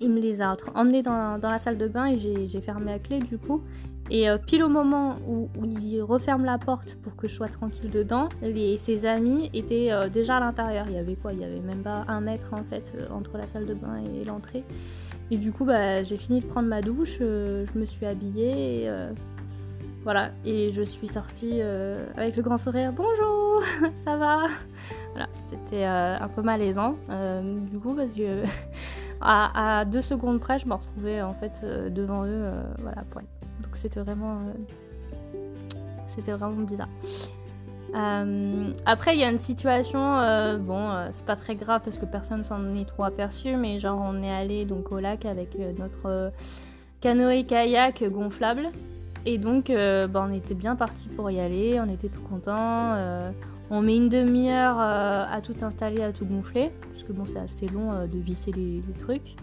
il 0.00 0.10
me 0.10 0.20
les 0.20 0.42
a 0.42 0.56
emmenés 0.74 1.02
dans, 1.02 1.38
la 1.42 1.58
salle 1.58 1.78
de 1.78 1.88
bain 1.88 2.06
et 2.06 2.18
j'ai 2.18 2.60
fermé 2.60 2.92
la 2.92 2.98
clé 2.98 3.20
du 3.20 3.38
coup. 3.38 3.62
Et 4.10 4.28
euh, 4.28 4.36
pile 4.36 4.62
au 4.62 4.68
moment 4.68 5.16
où, 5.26 5.48
il 5.64 6.02
referme 6.02 6.44
la 6.44 6.58
porte 6.58 6.96
pour 6.96 7.16
que 7.16 7.26
je 7.26 7.34
sois 7.34 7.48
tranquille 7.48 7.90
dedans, 7.90 8.28
ses 8.76 9.06
amis 9.06 9.50
étaient 9.54 9.90
euh, 9.90 10.10
déjà 10.10 10.36
à 10.36 10.40
l'intérieur. 10.40 10.84
Il 10.88 10.94
y 10.94 10.98
avait 10.98 11.14
quoi? 11.14 11.32
Il 11.32 11.40
y 11.40 11.44
avait 11.44 11.60
même 11.60 11.82
pas 11.82 12.04
un 12.08 12.20
mètre 12.20 12.52
en 12.52 12.62
fait 12.64 12.92
euh, 12.96 13.06
entre 13.10 13.38
la 13.38 13.46
salle 13.46 13.64
de 13.64 13.72
bain 13.72 14.02
et 14.14 14.24
l'entrée. 14.24 14.62
Et 15.30 15.38
du 15.38 15.52
coup, 15.52 15.64
bah, 15.64 16.02
j'ai 16.02 16.18
fini 16.18 16.40
de 16.40 16.46
prendre 16.46 16.68
ma 16.68 16.82
douche, 16.82 17.16
je 17.18 17.78
me 17.78 17.86
suis 17.86 18.04
habillée 18.04 18.84
et 18.84 18.90
voilà, 20.04 20.32
et 20.44 20.70
je 20.70 20.82
suis 20.82 21.08
sortie 21.08 21.60
euh, 21.62 22.04
avec 22.14 22.36
le 22.36 22.42
grand 22.42 22.58
sourire. 22.58 22.92
Bonjour, 22.92 23.62
ça 24.04 24.18
va 24.18 24.48
Voilà, 25.12 25.28
c'était 25.46 25.86
euh, 25.86 26.18
un 26.20 26.28
peu 26.28 26.42
malaisant 26.42 26.96
euh, 27.08 27.58
du 27.72 27.78
coup 27.78 27.94
parce 27.94 28.12
que 28.12 28.42
à, 29.20 29.84
deux 29.84 30.02
secondes 30.02 30.40
près, 30.40 30.58
je 30.58 30.66
me 30.66 30.74
retrouvais 30.74 31.22
en 31.22 31.34
fait 31.34 31.52
devant 31.92 32.24
eux, 32.24 32.44
voilà, 32.78 33.02
Donc 33.12 33.76
c'était 33.76 34.00
vraiment, 34.00 34.40
c'était 36.08 36.32
vraiment 36.32 36.62
bizarre. 36.62 36.88
après, 38.84 39.14
il 39.14 39.20
y 39.20 39.24
a 39.24 39.30
une 39.30 39.38
situation, 39.38 40.58
bon, 40.58 40.90
c'est 41.12 41.24
pas 41.24 41.36
très 41.36 41.54
grave 41.54 41.80
parce 41.84 41.98
que 41.98 42.06
personne 42.06 42.44
s'en 42.44 42.74
est 42.74 42.84
trop 42.86 43.04
aperçu, 43.04 43.56
mais 43.56 43.80
genre 43.80 44.00
on 44.04 44.22
est 44.22 44.32
allé 44.32 44.64
donc 44.64 44.92
au 44.92 44.98
lac 44.98 45.24
avec 45.24 45.56
notre 45.78 46.32
canoë 47.00 47.44
kayak 47.44 48.02
gonflable. 48.10 48.68
Et 49.26 49.38
donc, 49.38 49.70
euh, 49.70 50.06
bah, 50.06 50.26
on 50.28 50.32
était 50.32 50.54
bien 50.54 50.76
parti 50.76 51.08
pour 51.08 51.30
y 51.30 51.40
aller, 51.40 51.80
on 51.80 51.90
était 51.90 52.08
tout 52.08 52.20
contents. 52.22 52.94
Euh, 53.74 53.78
on 53.78 53.82
met 53.82 53.96
une 53.96 54.08
demi-heure 54.08 54.76
euh, 54.78 55.24
à 55.28 55.40
tout 55.40 55.54
installer, 55.62 56.02
à 56.02 56.12
tout 56.12 56.24
gonfler, 56.24 56.70
parce 56.90 57.02
que 57.02 57.12
bon, 57.12 57.26
c'est 57.26 57.38
assez 57.38 57.66
long 57.66 58.06
de 58.06 58.18
visser 58.18 58.52
les, 58.52 58.82
trucs 58.98 59.36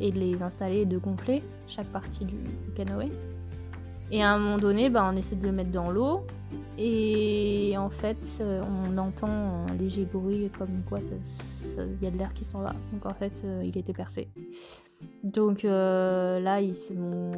et 0.00 0.10
de 0.10 0.18
les 0.18 0.42
installer 0.42 0.80
et 0.80 0.86
de 0.86 0.98
gonfler 0.98 1.42
chaque 1.66 1.86
partie 1.86 2.24
du, 2.24 2.36
canoë. 2.74 3.10
Et 4.10 4.22
à 4.22 4.32
un 4.32 4.38
moment 4.38 4.58
donné, 4.58 4.90
bah, 4.90 5.08
on 5.10 5.16
essaie 5.16 5.36
de 5.36 5.44
le 5.44 5.52
mettre 5.52 5.70
dans 5.70 5.90
l'eau. 5.90 6.26
Et 6.76 7.74
en 7.78 7.88
fait, 7.88 8.42
on 8.42 8.98
entend 8.98 9.28
un 9.28 9.74
léger 9.74 10.04
bruit 10.04 10.50
comme 10.58 10.82
quoi 10.88 10.98
il 11.76 12.04
y 12.04 12.06
a 12.06 12.10
de 12.10 12.18
l'air 12.18 12.32
qui 12.34 12.44
s'en 12.44 12.60
va. 12.60 12.74
Donc 12.92 13.06
en 13.06 13.14
fait, 13.14 13.32
il 13.62 13.76
était 13.76 13.92
percé. 13.92 14.28
Donc 15.22 15.62
là, 15.62 16.60
il, 16.60 16.74
mon, 16.96 17.32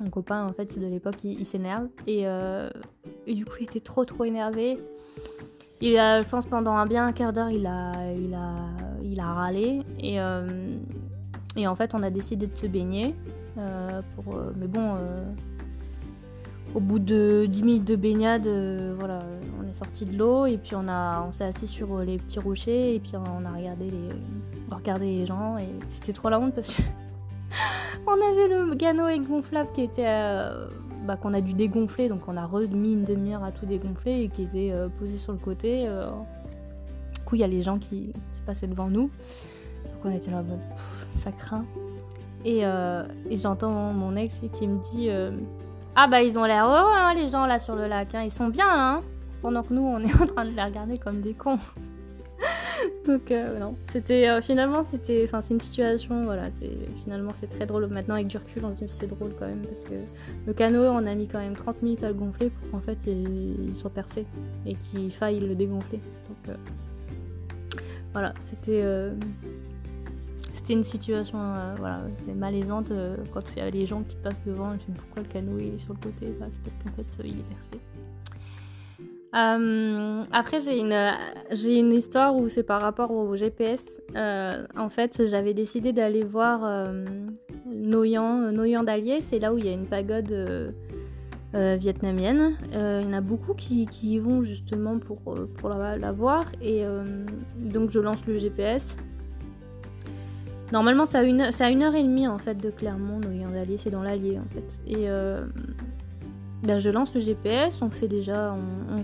un 0.00 0.10
copain 0.10 0.46
en 0.46 0.52
fait 0.52 0.78
de 0.78 0.86
l'époque 0.86 1.16
il, 1.24 1.44
s'énerve. 1.46 1.88
Euh, 2.08 2.70
et, 3.26 3.34
du 3.34 3.44
coup 3.44 3.56
il 3.60 3.64
était 3.64 3.80
trop 3.80 4.04
trop 4.04 4.24
énervé. 4.24 4.78
Il 5.80 5.96
a 5.98 6.22
je 6.22 6.28
pense 6.28 6.46
pendant 6.46 6.72
un 6.72 6.86
bien 6.86 7.06
un 7.06 7.12
quart 7.12 7.32
d'heure 7.32 7.50
il 7.50 7.66
a 7.66 7.92
il 8.12 8.34
a 8.34 8.54
il 9.02 9.20
a 9.20 9.32
râlé. 9.32 9.80
Et, 10.00 10.20
euh, 10.20 10.76
et 11.56 11.66
en 11.66 11.76
fait 11.76 11.94
on 11.94 12.02
a 12.02 12.10
décidé 12.10 12.46
de 12.46 12.56
se 12.56 12.66
baigner 12.66 13.14
euh, 13.58 14.02
pour 14.14 14.36
mais 14.56 14.66
bon 14.66 14.96
au 16.74 16.80
bout 16.80 16.98
de 16.98 17.46
10 17.46 17.62
minutes 17.62 17.84
de 17.84 17.96
baignade 17.96 18.46
voilà 18.98 19.20
on 19.58 19.66
est 19.66 19.74
sorti 19.74 20.04
de 20.04 20.16
l'eau. 20.16 20.46
Et 20.46 20.58
puis 20.58 20.74
on 20.74 20.88
a 20.88 21.24
on 21.28 21.32
s'est 21.32 21.44
assis 21.44 21.66
sur 21.66 21.98
les 21.98 22.18
petits 22.18 22.38
rochers. 22.38 22.94
Et 22.94 23.00
puis 23.00 23.12
on 23.16 23.44
a 23.44 23.52
regardé 23.52 23.90
les 23.90 24.08
on 24.68 24.72
a 24.72 24.76
regardé 24.76 25.06
les 25.06 25.26
gens. 25.26 25.58
Et 25.58 25.68
c'était 25.88 26.12
trop 26.12 26.28
la 26.28 26.38
honte 26.38 26.54
parce 26.54 26.74
que 26.74 26.82
on 28.06 28.12
avait 28.12 28.48
le 28.48 28.74
canoë 28.74 29.18
gonflable 29.20 29.70
qui 29.74 29.82
était. 29.82 30.06
Euh, 30.06 30.68
bah, 31.06 31.16
qu'on 31.16 31.32
a 31.32 31.40
dû 31.40 31.54
dégonfler, 31.54 32.08
donc 32.08 32.28
on 32.28 32.36
a 32.36 32.44
remis 32.44 32.92
une 32.92 33.04
demi-heure 33.04 33.42
à 33.42 33.50
tout 33.50 33.64
dégonfler 33.64 34.22
et 34.22 34.28
qui 34.28 34.42
était 34.42 34.70
euh, 34.72 34.88
posé 34.88 35.16
sur 35.16 35.32
le 35.32 35.38
côté. 35.38 35.86
Euh. 35.86 36.10
Du 37.14 37.20
coup, 37.24 37.36
il 37.36 37.40
y 37.40 37.44
a 37.44 37.48
les 37.48 37.62
gens 37.62 37.78
qui, 37.78 38.12
passaient 38.44 38.66
devant 38.66 38.88
nous. 38.88 39.10
Donc 39.84 40.04
on 40.04 40.10
était 40.10 40.30
là, 40.30 40.42
bon, 40.42 40.58
ça 41.14 41.30
craint. 41.32 41.64
Et, 42.44 42.62
j'entends 43.32 43.92
mon 43.92 44.16
ex 44.16 44.40
qui 44.52 44.66
me 44.66 44.78
dit 44.78 45.10
Ah 45.94 46.08
bah 46.08 46.22
ils 46.22 46.38
ont 46.38 46.44
l'air 46.44 46.64
heureux 46.66 46.94
hein, 46.96 47.12
les 47.14 47.28
gens 47.28 47.46
là 47.46 47.58
sur 47.58 47.74
le 47.74 47.86
lac, 47.86 48.14
hein. 48.14 48.22
ils 48.22 48.30
sont 48.30 48.48
bien 48.48 48.68
hein 48.68 49.02
pendant 49.42 49.62
que 49.62 49.74
nous 49.74 49.82
on 49.82 49.98
est 50.00 50.14
en 50.20 50.26
train 50.26 50.44
de 50.44 50.50
les 50.50 50.62
regarder 50.62 50.98
comme 50.98 51.20
des 51.20 51.34
cons. 51.34 51.58
Donc 53.06 53.30
euh, 53.30 53.58
non, 53.58 53.76
c'était 53.90 54.28
euh, 54.28 54.40
finalement 54.40 54.84
c'était, 54.84 55.24
enfin 55.24 55.40
c'est 55.40 55.54
une 55.54 55.60
situation, 55.60 56.24
voilà, 56.24 56.50
c'est 56.60 56.70
finalement 57.02 57.32
c'est 57.32 57.46
très 57.46 57.66
drôle. 57.66 57.86
Maintenant 57.86 58.14
avec 58.14 58.28
du 58.28 58.36
recul, 58.36 58.64
on 58.64 58.76
se 58.76 58.84
dit 58.84 58.90
c'est 58.90 59.06
drôle 59.06 59.32
quand 59.38 59.46
même 59.46 59.62
parce 59.62 59.82
que 59.82 59.94
le 60.46 60.52
canoë, 60.52 60.88
on 60.88 61.06
a 61.06 61.14
mis 61.14 61.26
quand 61.26 61.38
même 61.38 61.56
30 61.56 61.82
minutes 61.82 62.02
à 62.02 62.08
le 62.08 62.14
gonfler 62.14 62.50
pour 62.50 62.70
qu'en 62.70 62.80
fait 62.80 62.98
il, 63.06 63.74
soit 63.74 63.90
percé 63.90 64.26
et 64.66 64.74
qu'il 64.74 65.10
faille 65.12 65.40
le 65.40 65.54
dégonfler. 65.54 66.00
Donc 66.28 66.48
euh, 66.48 67.80
voilà, 68.12 68.34
c'était 68.40 68.82
c'était 70.52 70.72
une 70.72 70.84
situation 70.84 71.38
voilà, 71.78 72.00
malaisante 72.34 72.92
quand 73.32 73.54
il 73.54 73.58
y 73.58 73.62
a 73.62 73.70
les 73.70 73.86
gens 73.86 74.02
qui 74.02 74.16
passent 74.16 74.42
devant. 74.46 74.72
Je 74.72 74.92
me 74.92 74.96
pourquoi 74.96 75.22
le 75.22 75.28
canoë 75.28 75.74
est 75.74 75.78
sur 75.78 75.94
le 75.94 76.00
côté? 76.00 76.34
Bah, 76.38 76.46
C'est 76.50 76.60
parce 76.62 76.76
qu'en 76.76 76.90
fait 76.90 77.06
il 77.24 77.40
est 77.40 77.42
percé. 77.42 77.80
Euh, 79.34 80.22
après, 80.32 80.60
j'ai 80.60 80.78
une, 80.78 80.96
j'ai 81.50 81.78
une 81.78 81.92
histoire 81.92 82.34
où 82.34 82.48
c'est 82.48 82.62
par 82.62 82.80
rapport 82.80 83.10
au 83.10 83.36
GPS. 83.36 84.00
Euh, 84.16 84.66
en 84.76 84.88
fait, 84.88 85.26
j'avais 85.26 85.54
décidé 85.54 85.92
d'aller 85.92 86.24
voir 86.24 86.60
euh, 86.64 87.04
Noyan, 87.66 88.52
Noyan 88.52 88.82
d'Allier. 88.84 89.20
C'est 89.20 89.38
là 89.38 89.52
où 89.52 89.58
il 89.58 89.66
y 89.66 89.68
a 89.68 89.72
une 89.72 89.86
pagode 89.86 90.32
euh, 90.32 91.76
vietnamienne. 91.78 92.56
il 92.72 92.78
y 92.78 93.06
en 93.06 93.12
a 93.12 93.20
beaucoup 93.20 93.54
qui, 93.54 93.86
qui 93.86 94.14
y 94.14 94.18
vont 94.18 94.42
justement 94.42 94.98
pour, 94.98 95.20
pour 95.58 95.68
la, 95.70 96.12
voir. 96.12 96.44
Et 96.62 96.84
donc, 97.58 97.90
je 97.90 98.00
lance 98.00 98.24
le 98.26 98.38
GPS. 98.38 98.96
Normalement, 100.72 101.06
c'est 101.06 101.18
à, 101.18 101.22
une, 101.22 101.40
à 101.40 101.70
une 101.70 101.82
heure 101.82 101.94
et 101.94 102.02
demie 102.02 102.28
en 102.28 102.38
fait 102.38 102.54
de 102.54 102.70
Clermont, 102.70 103.20
Noyant 103.20 103.50
d'Allier, 103.50 103.78
c'est 103.78 103.90
dans 103.90 104.02
l'Allier 104.02 104.38
en 104.38 104.48
fait. 104.52 104.78
Et 104.86 105.08
euh, 105.08 105.46
ben, 106.62 106.80
je 106.80 106.90
lance 106.90 107.14
le 107.14 107.20
GPS, 107.20 107.78
on 107.82 107.90
fait 107.90 108.08
déjà, 108.08 108.52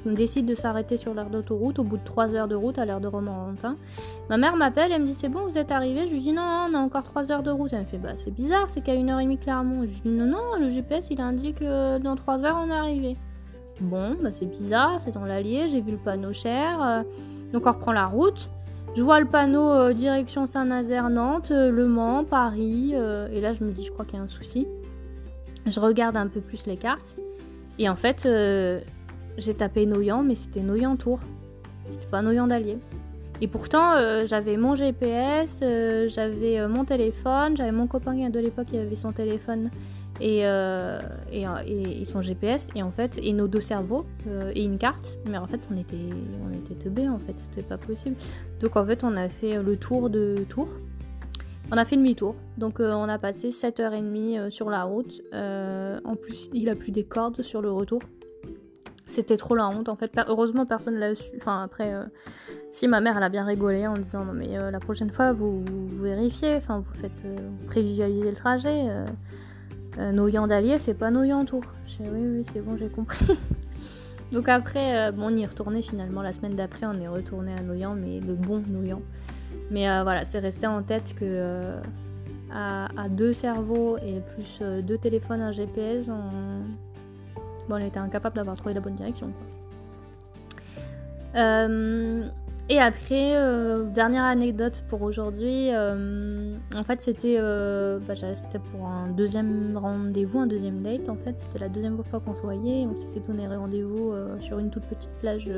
on, 0.04 0.12
décide 0.12 0.44
de 0.46 0.56
s'arrêter 0.56 0.96
sur 0.96 1.14
l'aire 1.14 1.30
d'autoroute 1.30 1.78
au 1.78 1.84
bout 1.84 1.98
de 1.98 2.04
3 2.04 2.34
heures 2.34 2.48
de 2.48 2.56
route 2.56 2.78
à 2.78 2.84
l'aire 2.84 3.00
de 3.00 3.06
Romorantin. 3.06 3.76
Ma 4.28 4.36
mère 4.36 4.56
m'appelle, 4.56 4.90
elle 4.90 5.02
me 5.02 5.06
dit 5.06 5.14
c'est 5.14 5.28
bon, 5.28 5.46
vous 5.46 5.56
êtes 5.56 5.70
arrivé? 5.70 6.08
Je 6.08 6.12
lui 6.12 6.20
dis 6.20 6.32
non, 6.32 6.42
on 6.42 6.74
a 6.74 6.78
encore 6.78 7.04
3 7.04 7.30
heures 7.30 7.44
de 7.44 7.52
route. 7.52 7.72
Elle 7.72 7.80
me 7.80 7.84
fait 7.84 7.98
bah 7.98 8.14
c'est 8.16 8.32
bizarre, 8.32 8.68
c'est 8.68 8.80
qu'à 8.80 8.94
1h30 8.94 9.38
Clermont. 9.38 9.82
Je 9.82 9.86
lui 9.86 10.00
dis 10.02 10.08
non, 10.08 10.26
non, 10.26 10.60
le 10.60 10.70
GPS 10.70 11.08
il 11.10 11.20
indique 11.20 11.60
que 11.60 11.98
dans 11.98 12.16
3 12.16 12.44
heures 12.44 12.60
on 12.60 12.70
est 12.70 12.74
arrivé. 12.74 13.16
Bon, 13.80 14.16
bah 14.20 14.30
c'est 14.32 14.46
bizarre, 14.46 15.00
c'est 15.04 15.12
dans 15.12 15.24
l'Allier, 15.24 15.68
j'ai 15.68 15.80
vu 15.80 15.92
le 15.92 15.98
panneau 15.98 16.32
cher. 16.32 16.82
Euh, 16.82 17.02
donc 17.52 17.66
on 17.66 17.70
reprend 17.70 17.92
la 17.92 18.06
route. 18.06 18.50
Je 18.96 19.02
vois 19.02 19.20
le 19.20 19.26
panneau 19.26 19.70
euh, 19.70 19.92
direction 19.92 20.46
Saint-Nazaire, 20.46 21.08
Nantes, 21.08 21.52
euh, 21.52 21.70
Le 21.70 21.86
Mans, 21.86 22.24
Paris. 22.24 22.94
et 22.94 23.40
là 23.40 23.52
je 23.52 23.62
me 23.62 23.70
dis 23.70 23.84
je 23.84 23.92
crois 23.92 24.04
qu'il 24.04 24.16
y 24.16 24.20
a 24.20 24.24
un 24.24 24.28
souci. 24.28 24.66
Je 25.66 25.78
regarde 25.78 26.16
un 26.16 26.26
peu 26.26 26.40
plus 26.40 26.66
les 26.66 26.76
cartes. 26.76 27.16
Et 27.78 27.88
en 27.88 27.96
fait, 27.96 28.24
euh, 28.26 28.80
j'ai 29.36 29.54
tapé 29.54 29.86
Noyant, 29.86 30.22
mais 30.22 30.36
c'était 30.36 30.62
Noyant 30.62 30.96
Tour. 30.96 31.20
C'était 31.88 32.06
pas 32.06 32.22
Noyant 32.22 32.46
d'Allier. 32.46 32.78
Et 33.40 33.48
pourtant, 33.48 33.94
euh, 33.96 34.26
j'avais 34.26 34.56
mon 34.56 34.74
GPS, 34.74 35.58
euh, 35.62 36.08
j'avais 36.08 36.66
mon 36.68 36.84
téléphone, 36.84 37.56
j'avais 37.56 37.72
mon 37.72 37.86
copain 37.86 38.28
de 38.30 38.38
l'époque 38.38 38.68
qui 38.68 38.78
avait 38.78 38.94
son 38.94 39.12
téléphone 39.12 39.70
et, 40.20 40.42
et, 41.32 42.04
son 42.06 42.22
GPS, 42.22 42.68
et 42.76 42.82
en 42.84 42.92
fait, 42.92 43.18
et 43.20 43.32
nos 43.32 43.48
deux 43.48 43.60
cerveaux, 43.60 44.06
et 44.54 44.62
une 44.62 44.78
carte. 44.78 45.18
Mais 45.28 45.36
en 45.36 45.48
fait, 45.48 45.68
on 45.72 45.76
était, 45.76 45.96
on 46.48 46.54
était 46.54 46.74
teubés, 46.74 47.08
en 47.08 47.18
fait, 47.18 47.34
c'était 47.50 47.66
pas 47.66 47.76
possible. 47.76 48.14
Donc 48.60 48.76
en 48.76 48.86
fait, 48.86 49.02
on 49.02 49.16
a 49.16 49.28
fait 49.28 49.60
le 49.60 49.76
tour 49.76 50.10
de 50.10 50.36
Tours. 50.48 50.70
On 51.74 51.76
a 51.76 51.84
fait 51.84 51.96
demi-tour, 51.96 52.36
donc 52.56 52.78
euh, 52.78 52.92
on 52.92 53.08
a 53.08 53.18
passé 53.18 53.48
7h30 53.48 54.38
euh, 54.38 54.48
sur 54.48 54.70
la 54.70 54.84
route. 54.84 55.22
Euh, 55.32 55.98
en 56.04 56.14
plus, 56.14 56.48
il 56.52 56.68
a 56.68 56.76
plus 56.76 56.92
des 56.92 57.02
cordes 57.02 57.42
sur 57.42 57.60
le 57.60 57.72
retour. 57.72 58.00
C'était 59.06 59.36
trop 59.36 59.56
la 59.56 59.66
honte 59.66 59.88
en 59.88 59.96
fait. 59.96 60.12
Heureusement, 60.28 60.66
personne 60.66 60.94
l'a 60.94 61.16
su. 61.16 61.36
Enfin, 61.36 61.64
après, 61.64 61.92
si 62.70 62.86
ma 62.86 63.00
mère 63.00 63.16
elle 63.16 63.24
a 63.24 63.28
bien 63.28 63.44
rigolé 63.44 63.88
en 63.88 63.94
disant 63.94 64.24
non, 64.24 64.32
mais 64.32 64.56
la 64.70 64.78
prochaine 64.78 65.10
fois 65.10 65.32
vous, 65.32 65.64
vérifiez, 66.00 66.54
enfin, 66.54 66.78
vous 66.78 67.00
faites 67.00 67.26
prévisualiser 67.66 68.30
le 68.30 68.36
trajet. 68.36 68.84
Noyant 69.98 70.46
d'Allier, 70.46 70.78
c'est 70.78 70.94
pas 70.94 71.10
Noyant 71.10 71.44
Tour. 71.44 71.64
oui, 71.98 72.06
oui, 72.08 72.46
c'est 72.52 72.60
bon, 72.60 72.76
j'ai 72.76 72.88
compris. 72.88 73.26
donc 74.32 74.48
après, 74.48 75.10
bon, 75.10 75.26
on 75.26 75.36
y 75.36 75.42
est 75.42 75.46
retourné 75.46 75.82
finalement. 75.82 76.22
La 76.22 76.32
semaine 76.32 76.54
d'après, 76.54 76.86
on 76.86 77.00
est 77.00 77.08
retourné 77.08 77.52
à 77.52 77.62
Noyant, 77.62 77.94
mais 77.94 78.20
le 78.20 78.34
bon 78.34 78.62
Noyant. 78.68 79.02
Mais 79.70 79.88
euh, 79.88 80.02
voilà, 80.02 80.24
c'est 80.24 80.38
resté 80.38 80.66
en 80.66 80.82
tête 80.82 81.14
que 81.14 81.24
euh, 81.24 81.80
à, 82.52 83.08
deux 83.08 83.32
cerveaux 83.32 83.96
et 83.98 84.20
plus 84.34 84.58
euh, 84.60 84.82
deux 84.82 84.98
téléphones, 84.98 85.40
un 85.40 85.52
GPS, 85.52 86.06
on, 86.08 86.62
on 87.68 87.76
était 87.78 87.98
incapable 87.98 88.36
d'avoir 88.36 88.56
trouvé 88.56 88.74
la 88.74 88.80
bonne 88.80 88.94
direction. 88.94 89.32
Et 92.70 92.80
après, 92.80 93.34
dernière 93.92 94.24
anecdote 94.24 94.84
pour 94.88 95.02
aujourd'hui, 95.02 95.68
en 95.70 96.84
fait 96.84 97.02
c'était 97.02 97.38
bah, 97.38 98.14
pour 98.72 98.86
un 98.86 99.10
deuxième 99.10 99.76
rendez-vous, 99.76 100.40
un 100.40 100.46
deuxième 100.46 100.82
date 100.82 101.10
en 101.10 101.16
fait, 101.16 101.38
c'était 101.38 101.58
la 101.58 101.68
deuxième 101.68 102.02
fois 102.02 102.20
qu'on 102.20 102.34
se 102.34 102.40
voyait, 102.40 102.86
on 102.86 102.96
s'était 102.96 103.20
donné 103.20 103.46
rendez-vous 103.46 104.14
sur 104.40 104.58
une 104.58 104.70
toute 104.70 104.86
petite 104.86 105.10
plage, 105.20 105.50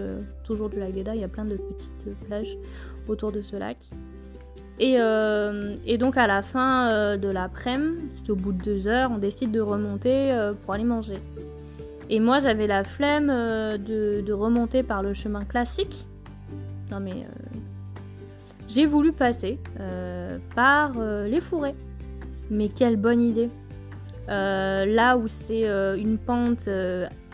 toujours 0.42 0.68
du 0.68 0.80
lac 0.80 0.92
d'Eda, 0.92 1.14
il 1.14 1.20
y 1.20 1.24
a 1.24 1.28
plein 1.28 1.44
de 1.44 1.56
petites 1.56 2.18
plages 2.26 2.58
autour 3.06 3.30
de 3.30 3.40
ce 3.40 3.54
lac. 3.54 3.78
Et, 4.78 4.96
euh, 4.98 5.76
donc 5.98 6.16
à 6.16 6.26
la 6.26 6.42
fin 6.42 6.88
euh, 6.88 7.16
de 7.16 7.28
l'après-midi, 7.28 8.08
c'était 8.12 8.30
au 8.30 8.36
bout 8.36 8.52
de 8.52 8.62
deux 8.62 8.88
heures, 8.88 9.10
on 9.10 9.18
décide 9.18 9.50
de 9.50 9.60
remonter 9.60 10.32
euh, 10.32 10.52
pour 10.52 10.74
aller 10.74 10.84
manger. 10.84 11.18
Et 12.10 12.20
moi 12.20 12.38
j'avais 12.38 12.66
la 12.66 12.84
flemme 12.84 13.28
de, 13.28 14.32
remonter 14.32 14.82
par 14.82 15.02
le 15.02 15.14
chemin 15.14 15.44
classique. 15.44 16.06
Non 16.90 17.00
mais 17.00 17.26
j'ai 18.68 18.86
voulu 18.86 19.12
passer 19.12 19.58
par 20.54 20.92
les 21.24 21.40
fourrés. 21.40 21.74
Mais 22.50 22.68
quelle 22.68 22.96
bonne 22.96 23.20
idée 23.20 23.50
Là 24.28 25.16
où 25.16 25.28
c'est 25.28 25.66
une 25.98 26.18
pente 26.18 26.68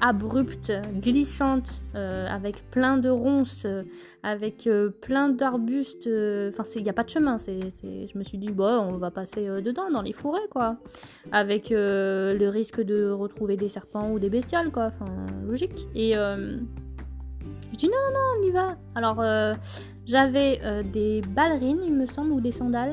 abrupte, 0.03 0.73
glissante, 1.01 1.81
euh, 1.95 2.27
avec 2.29 2.69
plein 2.71 2.99
de 2.99 3.09
ronces, 3.09 3.65
euh, 3.67 3.85
avec 4.25 4.67
euh, 4.67 4.91
plein 4.91 5.29
d'arbustes. 5.29 6.09
Enfin, 6.51 6.65
il 6.75 6.83
n'y 6.83 6.91
a 6.91 6.93
pas 6.93 7.05
de 7.05 7.09
chemin. 7.09 7.37
Je 7.39 8.19
me 8.19 8.25
suis 8.25 8.37
dit, 8.37 8.51
bon, 8.51 8.65
on 8.65 8.97
va 8.97 9.13
passer 9.13 9.47
dedans, 9.63 9.91
dans 9.91 10.03
les 10.03 10.13
forêts, 10.13 10.49
quoi. 10.51 10.77
Avec 11.31 11.71
le 11.71 12.49
risque 12.49 12.81
de 12.81 13.11
retrouver 13.11 13.57
des 13.57 13.69
serpents 13.69 14.11
ou 14.11 14.19
des 14.19 14.29
bestioles, 14.29 14.73
quoi. 14.73 14.87
Enfin, 14.87 15.11
logique. 15.47 15.87
Et 15.95 16.15
non, 17.87 18.15
non, 18.15 18.41
on 18.41 18.47
y 18.47 18.51
va. 18.51 18.77
Alors, 18.95 19.23
j'avais 20.07 20.61
des 20.85 21.21
ballerines, 21.29 21.81
il 21.85 21.95
me 21.95 22.07
semble, 22.07 22.33
ou 22.33 22.41
des 22.41 22.53
sandales. 22.53 22.93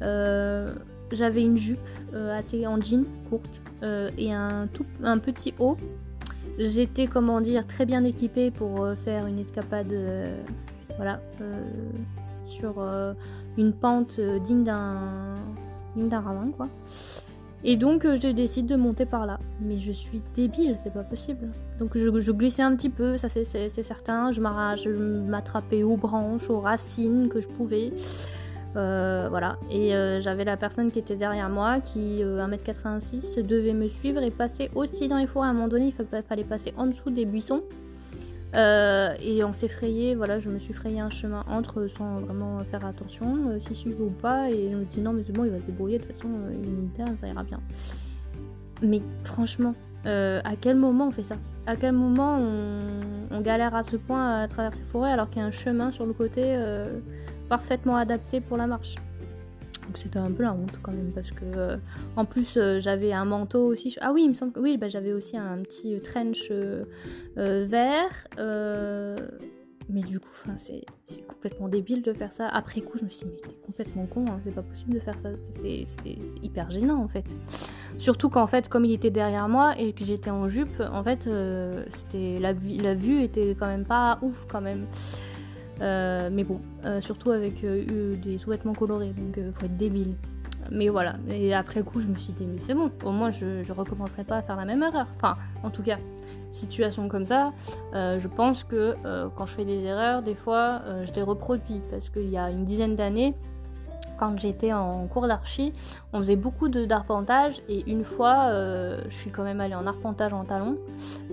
j'avais 0.00 1.42
une 1.42 1.56
jupe 1.56 1.88
assez 2.14 2.66
en 2.66 2.80
jean 2.80 3.04
courte 3.28 3.60
et 3.82 4.32
un, 4.32 4.66
tout, 4.66 4.86
un 5.02 5.18
petit 5.18 5.54
haut 5.58 5.76
J'étais, 6.58 7.06
comment 7.06 7.40
dire, 7.40 7.64
très 7.68 7.86
bien 7.86 8.02
équipée 8.02 8.50
pour 8.50 8.82
euh, 8.82 8.96
faire 8.96 9.28
une 9.28 9.38
escapade, 9.38 9.92
euh, 9.92 10.36
voilà, 10.96 11.20
euh, 11.40 11.62
sur 12.46 12.84
une 13.56 13.72
pente 13.72 14.18
digne 14.18 14.64
d'un, 14.64 15.34
digne 15.94 16.08
d'un 16.08 16.20
ravin, 16.20 16.50
quoi. 16.50 16.68
Et 17.64 17.76
donc 17.76 18.04
je 18.04 18.28
décide 18.28 18.66
de 18.66 18.76
monter 18.76 19.06
par 19.06 19.26
là. 19.26 19.38
Mais 19.60 19.78
je 19.78 19.92
suis 19.92 20.22
débile, 20.36 20.76
c'est 20.82 20.92
pas 20.92 21.02
possible. 21.02 21.48
Donc 21.80 21.96
je, 21.96 22.32
glissais 22.32 22.62
un 22.62 22.74
petit 22.76 22.90
peu, 22.90 23.16
ça 23.16 23.28
c'est, 23.28 23.44
certain. 23.68 24.30
Je, 24.32 24.40
m'attrapais 24.40 25.82
aux 25.82 25.96
branches, 25.96 26.50
aux 26.50 26.60
racines 26.60 27.28
que 27.28 27.40
je 27.40 27.48
pouvais. 27.48 27.92
Euh, 28.76 29.26
voilà. 29.28 29.56
Et 29.70 29.94
euh, 29.94 30.20
j'avais 30.20 30.44
la 30.44 30.56
personne 30.56 30.92
qui 30.92 30.98
était 30.98 31.16
derrière 31.16 31.48
moi, 31.48 31.80
qui, 31.80 32.22
1m86, 32.22 33.38
euh, 33.38 33.42
devait 33.42 33.72
me 33.72 33.88
suivre 33.88 34.22
et 34.22 34.30
passer 34.30 34.70
aussi 34.74 35.08
dans 35.08 35.16
les 35.16 35.26
forêts. 35.26 35.48
À 35.48 35.50
un 35.50 35.54
moment 35.54 35.68
donné, 35.68 35.92
il 35.98 36.22
fallait 36.22 36.44
passer 36.44 36.72
en 36.76 36.86
dessous 36.86 37.10
des 37.10 37.24
buissons. 37.24 37.62
Et 38.54 39.44
on 39.44 39.52
s'est 39.52 39.68
frayé, 39.68 40.14
voilà, 40.14 40.38
je 40.38 40.48
me 40.48 40.58
suis 40.58 40.72
frayé 40.72 41.00
un 41.00 41.10
chemin 41.10 41.44
entre 41.48 41.86
sans 41.88 42.20
vraiment 42.20 42.60
faire 42.70 42.84
attention, 42.84 43.58
si 43.60 43.74
suivre 43.74 44.02
ou 44.02 44.10
pas. 44.10 44.50
Et 44.50 44.70
je 44.70 44.76
me 44.76 44.84
dis 44.84 45.00
non, 45.00 45.12
mais 45.12 45.22
c'est 45.26 45.32
bon, 45.32 45.44
il 45.44 45.50
va 45.50 45.58
se 45.58 45.64
débrouiller, 45.64 45.98
de 45.98 46.04
toute 46.04 46.14
façon, 46.14 46.28
il 46.50 46.68
est 46.68 46.72
militaire, 46.72 47.06
ça 47.20 47.26
ira 47.28 47.42
bien. 47.42 47.60
Mais 48.82 49.02
franchement, 49.24 49.74
à 50.04 50.56
quel 50.60 50.76
moment 50.76 51.08
on 51.08 51.10
fait 51.10 51.24
ça? 51.24 51.36
À 51.66 51.76
quel 51.76 51.92
moment 51.92 52.38
on, 52.38 53.36
on, 53.36 53.40
galère 53.42 53.74
à 53.74 53.82
ce 53.82 53.96
point 53.96 54.40
à 54.40 54.48
traverser 54.48 54.80
les 54.80 54.86
forêts 54.86 55.12
alors 55.12 55.28
qu'il 55.28 55.42
y 55.42 55.44
a 55.44 55.46
un 55.46 55.50
chemin 55.50 55.90
sur 55.90 56.06
le 56.06 56.14
côté 56.14 56.58
parfaitement 57.48 57.96
adapté 57.96 58.40
pour 58.40 58.56
la 58.56 58.66
marche? 58.66 58.94
Donc 59.88 59.96
c'était 59.96 60.18
un 60.18 60.30
peu 60.30 60.42
la 60.42 60.52
honte 60.52 60.78
quand 60.82 60.92
même 60.92 61.12
parce 61.14 61.30
que 61.30 61.44
euh, 61.56 61.76
en 62.16 62.26
plus 62.26 62.58
euh, 62.58 62.78
j'avais 62.78 63.14
un 63.14 63.24
manteau 63.24 63.64
aussi. 63.64 63.96
Ah 64.02 64.12
oui, 64.12 64.24
il 64.24 64.28
me 64.28 64.34
semble 64.34 64.52
oui, 64.58 64.76
bah, 64.76 64.88
j'avais 64.88 65.14
aussi 65.14 65.38
un 65.38 65.62
petit 65.62 65.98
trench 66.02 66.48
euh, 66.50 66.84
vert. 67.34 68.28
mais 69.88 70.02
du 70.02 70.20
coup, 70.20 70.28
c'est 70.58 70.84
complètement 71.26 71.68
débile 71.68 72.02
de 72.02 72.12
faire 72.12 72.32
ça. 72.32 72.48
Après 72.48 72.82
coup, 72.82 72.98
je 72.98 73.06
me 73.06 73.08
suis 73.08 73.24
dit, 73.24 73.32
mais 73.32 73.48
t'es 73.48 73.56
complètement 73.64 74.04
con, 74.04 74.26
hein, 74.28 74.38
c'est 74.44 74.54
pas 74.54 74.60
possible 74.60 74.92
de 74.92 74.98
faire 74.98 75.18
ça. 75.18 75.30
C'est 75.52 75.86
hyper 76.42 76.70
gênant 76.70 77.02
en 77.02 77.08
fait. 77.08 77.24
Surtout 77.96 78.28
qu'en 78.28 78.46
fait, 78.46 78.68
comme 78.68 78.84
il 78.84 78.92
était 78.92 79.10
derrière 79.10 79.48
moi 79.48 79.74
et 79.78 79.94
que 79.94 80.04
j'étais 80.04 80.28
en 80.28 80.50
jupe, 80.50 80.82
en 80.92 81.02
fait, 81.02 81.24
la, 81.24 82.52
la 82.52 82.94
vue 82.94 83.22
était 83.22 83.56
quand 83.58 83.68
même 83.68 83.86
pas 83.86 84.18
ouf 84.20 84.44
quand 84.46 84.60
même. 84.60 84.84
Euh, 85.80 86.28
mais 86.32 86.44
bon, 86.44 86.60
euh, 86.84 87.00
surtout 87.00 87.30
avec 87.30 87.62
euh, 87.64 88.16
des 88.16 88.38
sous-vêtements 88.38 88.74
colorés, 88.74 89.12
donc 89.16 89.38
faut 89.54 89.64
être 89.64 89.76
débile. 89.76 90.14
Mais 90.70 90.88
voilà, 90.88 91.14
et 91.30 91.54
après 91.54 91.80
coup, 91.82 92.00
je 92.00 92.08
me 92.08 92.16
suis 92.16 92.32
dit, 92.34 92.44
mais 92.44 92.60
c'est 92.60 92.74
bon, 92.74 92.90
au 93.04 93.10
moins 93.10 93.30
je, 93.30 93.62
je 93.62 93.72
recommencerai 93.72 94.24
pas 94.24 94.36
à 94.36 94.42
faire 94.42 94.56
la 94.56 94.66
même 94.66 94.82
erreur. 94.82 95.06
Enfin, 95.16 95.36
en 95.62 95.70
tout 95.70 95.82
cas, 95.82 95.96
situation 96.50 97.08
comme 97.08 97.24
ça, 97.24 97.52
je 97.94 98.28
pense 98.28 98.64
que 98.64 98.94
quand 99.34 99.46
je 99.46 99.54
fais 99.54 99.64
des 99.64 99.84
erreurs, 99.86 100.20
des 100.20 100.34
fois, 100.34 100.82
je 101.06 101.12
les 101.14 101.22
reproduis. 101.22 101.80
Parce 101.90 102.10
qu'il 102.10 102.28
y 102.28 102.36
a 102.36 102.50
une 102.50 102.64
dizaine 102.64 102.96
d'années, 102.96 103.34
quand 104.18 104.38
j'étais 104.38 104.74
en 104.74 105.06
cours 105.06 105.26
d'archi, 105.26 105.72
on 106.12 106.18
faisait 106.18 106.36
beaucoup 106.36 106.68
d'arpentage 106.68 107.62
et 107.70 107.90
une 107.90 108.04
fois, 108.04 108.50
je 109.08 109.14
suis 109.14 109.30
quand 109.30 109.44
même 109.44 109.62
allée 109.62 109.76
en 109.76 109.86
arpentage 109.86 110.34
en 110.34 110.44
talon, 110.44 110.76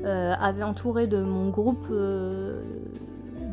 avait 0.05 0.63
entouré 0.63 1.07
de 1.07 1.21
mon 1.21 1.49
groupe 1.49 1.89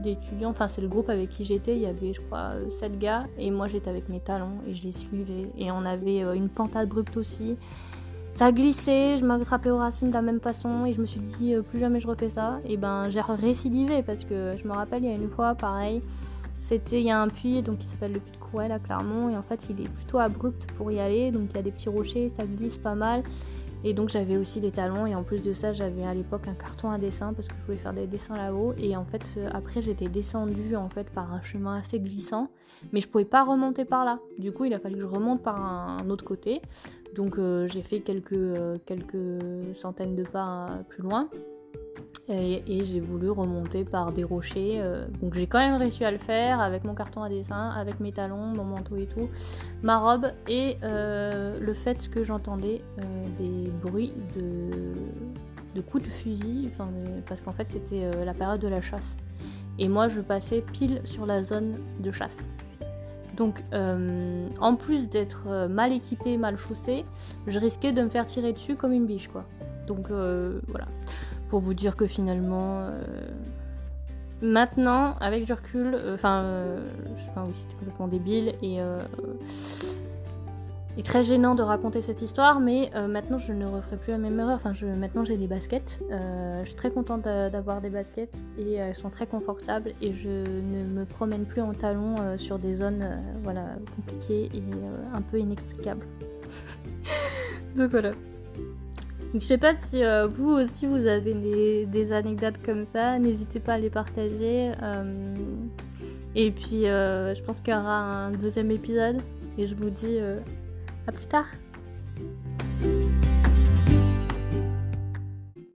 d'étudiants, 0.02 0.50
enfin 0.50 0.68
c'est 0.68 0.80
le 0.80 0.88
groupe 0.88 1.08
avec 1.08 1.30
qui 1.30 1.44
j'étais, 1.44 1.74
il 1.76 1.82
y 1.82 1.86
avait 1.86 2.12
je 2.12 2.20
crois 2.20 2.52
7 2.70 2.98
gars 2.98 3.26
et 3.38 3.50
moi 3.50 3.68
j'étais 3.68 3.90
avec 3.90 4.08
mes 4.08 4.20
talons 4.20 4.58
et 4.66 4.74
je 4.74 4.84
les 4.84 4.92
suivais 4.92 5.50
et 5.56 5.70
on 5.70 5.84
avait 5.84 6.24
euh, 6.24 6.34
une 6.34 6.48
pente 6.48 6.76
abrupte 6.76 7.16
aussi. 7.16 7.56
Ça 8.34 8.46
a 8.46 8.52
glissé, 8.52 9.18
je 9.18 9.24
m'attrapais 9.26 9.70
aux 9.70 9.78
racines 9.78 10.08
de 10.08 10.14
la 10.14 10.22
même 10.22 10.40
façon 10.40 10.86
et 10.86 10.94
je 10.94 11.00
me 11.00 11.06
suis 11.06 11.20
dit 11.20 11.54
euh, 11.54 11.62
plus 11.62 11.78
jamais 11.78 12.00
je 12.00 12.08
refais 12.08 12.30
ça. 12.30 12.60
Et 12.66 12.76
ben 12.76 13.08
j'ai 13.10 13.20
récidivé 13.20 14.02
parce 14.02 14.24
que 14.24 14.54
je 14.56 14.66
me 14.66 14.72
rappelle 14.72 15.04
il 15.04 15.10
y 15.10 15.12
a 15.12 15.16
une 15.16 15.30
fois 15.30 15.54
pareil, 15.54 16.02
c'était 16.58 17.00
il 17.00 17.06
y 17.06 17.10
a 17.10 17.20
un 17.20 17.28
puits 17.28 17.62
donc 17.62 17.78
qui 17.78 17.88
s'appelle 17.88 18.12
le 18.12 18.20
puits 18.20 18.32
de 18.32 18.42
ouais, 18.52 18.70
à 18.70 18.78
Clermont, 18.78 19.30
et 19.30 19.36
en 19.36 19.42
fait, 19.42 19.66
il 19.70 19.80
est 19.80 19.88
plutôt 19.88 20.18
abrupt 20.18 20.66
pour 20.72 20.90
y 20.90 21.00
aller, 21.00 21.30
donc 21.30 21.48
il 21.50 21.56
y 21.56 21.58
a 21.58 21.62
des 21.62 21.70
petits 21.70 21.88
rochers, 21.88 22.28
ça 22.28 22.44
glisse 22.44 22.78
pas 22.78 22.94
mal. 22.94 23.22
Et 23.84 23.94
donc 23.94 24.10
j'avais 24.10 24.36
aussi 24.36 24.60
des 24.60 24.70
talons 24.70 25.06
et 25.06 25.14
en 25.14 25.24
plus 25.24 25.40
de 25.40 25.52
ça 25.52 25.72
j'avais 25.72 26.04
à 26.04 26.14
l'époque 26.14 26.46
un 26.46 26.54
carton 26.54 26.90
à 26.90 26.98
dessin 26.98 27.32
parce 27.32 27.48
que 27.48 27.54
je 27.60 27.66
voulais 27.66 27.78
faire 27.78 27.92
des 27.92 28.06
dessins 28.06 28.36
là-haut 28.36 28.74
et 28.78 28.96
en 28.96 29.04
fait 29.04 29.22
euh, 29.36 29.48
après 29.52 29.82
j'étais 29.82 30.08
descendue 30.08 30.76
en 30.76 30.88
fait 30.88 31.10
par 31.10 31.32
un 31.32 31.42
chemin 31.42 31.78
assez 31.78 31.98
glissant 31.98 32.48
mais 32.92 33.00
je 33.00 33.08
pouvais 33.08 33.24
pas 33.24 33.44
remonter 33.44 33.84
par 33.84 34.04
là. 34.04 34.20
Du 34.38 34.52
coup 34.52 34.64
il 34.64 34.74
a 34.74 34.78
fallu 34.78 34.96
que 34.96 35.00
je 35.00 35.06
remonte 35.06 35.42
par 35.42 35.60
un 35.60 36.08
autre 36.10 36.24
côté. 36.24 36.62
Donc 37.14 37.38
euh, 37.38 37.66
j'ai 37.66 37.82
fait 37.82 38.02
euh, 38.08 38.78
quelques 38.86 39.76
centaines 39.76 40.14
de 40.16 40.22
pas 40.22 40.70
plus 40.88 41.02
loin 41.02 41.28
et, 42.28 42.84
j'ai 42.84 43.00
voulu 43.00 43.30
remonter 43.30 43.84
par 43.84 44.12
des 44.12 44.24
rochers. 44.24 44.78
Euh, 44.80 45.06
donc 45.20 45.34
j'ai 45.34 45.46
quand 45.46 45.58
même 45.58 45.74
réussi 45.74 46.04
à 46.04 46.10
le 46.10 46.18
faire 46.18 46.60
avec 46.60 46.84
mon 46.84 46.94
carton 46.94 47.22
à 47.22 47.28
dessin, 47.28 47.70
avec 47.70 48.00
mes 48.00 48.12
talons, 48.12 48.46
mon 48.56 48.64
manteau 48.64 48.96
et 48.96 49.06
tout, 49.06 49.28
ma 49.82 49.98
robe 49.98 50.26
et 50.48 50.76
euh, 50.82 51.58
le 51.60 51.74
fait 51.74 52.08
que 52.10 52.24
j'entendais 52.24 52.82
euh, 52.98 53.26
des 53.38 53.70
bruits 53.70 54.12
de, 54.34 55.80
coups 55.82 56.04
de 56.04 56.10
fusil, 56.10 56.70
parce 57.26 57.40
qu'en 57.40 57.52
fait 57.52 57.68
c'était 57.70 58.24
la 58.24 58.34
période 58.34 58.60
de 58.60 58.68
la 58.68 58.80
chasse. 58.80 59.16
Et 59.78 59.88
moi 59.88 60.08
je 60.08 60.20
passais 60.20 60.62
pile 60.72 61.00
sur 61.04 61.26
la 61.26 61.42
zone 61.42 61.78
de 62.00 62.10
chasse. 62.10 62.48
Donc 63.36 63.64
en 63.72 64.76
plus 64.76 65.08
d'être 65.08 65.66
mal 65.68 65.92
équipé, 65.92 66.36
mal 66.36 66.56
chaussé, 66.56 67.04
je 67.46 67.58
risquais 67.58 67.92
de 67.92 68.02
me 68.02 68.10
faire 68.10 68.26
tirer 68.26 68.52
dessus 68.52 68.76
comme 68.76 68.92
une 68.92 69.06
biche 69.06 69.28
quoi. 69.28 69.44
Donc 69.86 70.08
voilà 70.08 70.86
pour 71.52 71.60
vous 71.60 71.74
dire 71.74 71.96
que 71.96 72.06
finalement, 72.06 72.78
euh, 72.80 73.02
maintenant, 74.40 75.12
avec 75.20 75.44
du 75.44 75.52
recul, 75.52 75.94
euh, 75.94 76.14
enfin, 76.14 76.44
euh, 76.44 76.80
oui, 77.36 77.52
c'était 77.54 77.74
complètement 77.74 78.08
débile 78.08 78.54
et, 78.62 78.78
et, 80.96 81.02
très 81.02 81.24
gênant 81.24 81.54
de 81.54 81.62
raconter 81.62 82.00
cette 82.00 82.22
histoire, 82.22 82.58
mais 82.58 82.90
maintenant 83.06 83.36
je 83.36 83.52
ne 83.52 83.66
referai 83.66 83.98
plus 83.98 84.12
la 84.12 84.18
même 84.18 84.40
erreur. 84.40 84.56
Enfin, 84.56 84.72
je, 84.72 84.86
maintenant 84.86 85.24
j'ai 85.24 85.36
des 85.36 85.46
baskets. 85.46 86.00
je 86.08 86.64
suis 86.64 86.74
très 86.74 86.90
contente 86.90 87.24
d'avoir 87.24 87.82
des 87.82 87.90
baskets 87.90 88.46
et 88.56 88.76
elles 88.76 88.96
sont 88.96 89.10
très 89.10 89.26
confortables 89.26 89.92
et 90.00 90.14
je 90.14 90.30
ne 90.30 90.84
me 90.84 91.04
promène 91.04 91.44
plus 91.44 91.60
en 91.60 91.74
talons 91.74 92.38
sur 92.38 92.58
des 92.58 92.76
zones 92.76 93.06
voilà, 93.42 93.66
compliquées 93.94 94.48
et 94.54 94.62
un 95.12 95.20
peu 95.20 95.38
inextricables. 95.38 96.06
Donc 97.76 97.90
voilà. 97.90 98.12
Donc, 99.32 99.40
je 99.40 99.46
sais 99.46 99.58
pas 99.58 99.74
si 99.74 100.04
euh, 100.04 100.26
vous 100.26 100.50
aussi 100.50 100.86
vous 100.86 101.06
avez 101.06 101.32
des, 101.86 102.12
anecdotes 102.12 102.62
comme 102.64 102.84
ça, 102.84 103.18
n'hésitez 103.18 103.60
pas 103.60 103.74
à 103.74 103.78
les 103.78 103.88
partager. 103.88 104.72
Euh, 104.82 105.34
et 106.34 106.50
puis 106.50 106.86
euh, 106.86 107.34
je 107.34 107.42
pense 107.42 107.60
qu'il 107.60 107.72
y 107.72 107.76
aura 107.76 108.26
un 108.26 108.30
deuxième 108.32 108.70
épisode 108.70 109.20
et 109.56 109.66
je 109.66 109.74
vous 109.74 109.88
dis 109.88 110.18
à 111.06 111.12
plus 111.12 111.26
tard. 111.26 111.46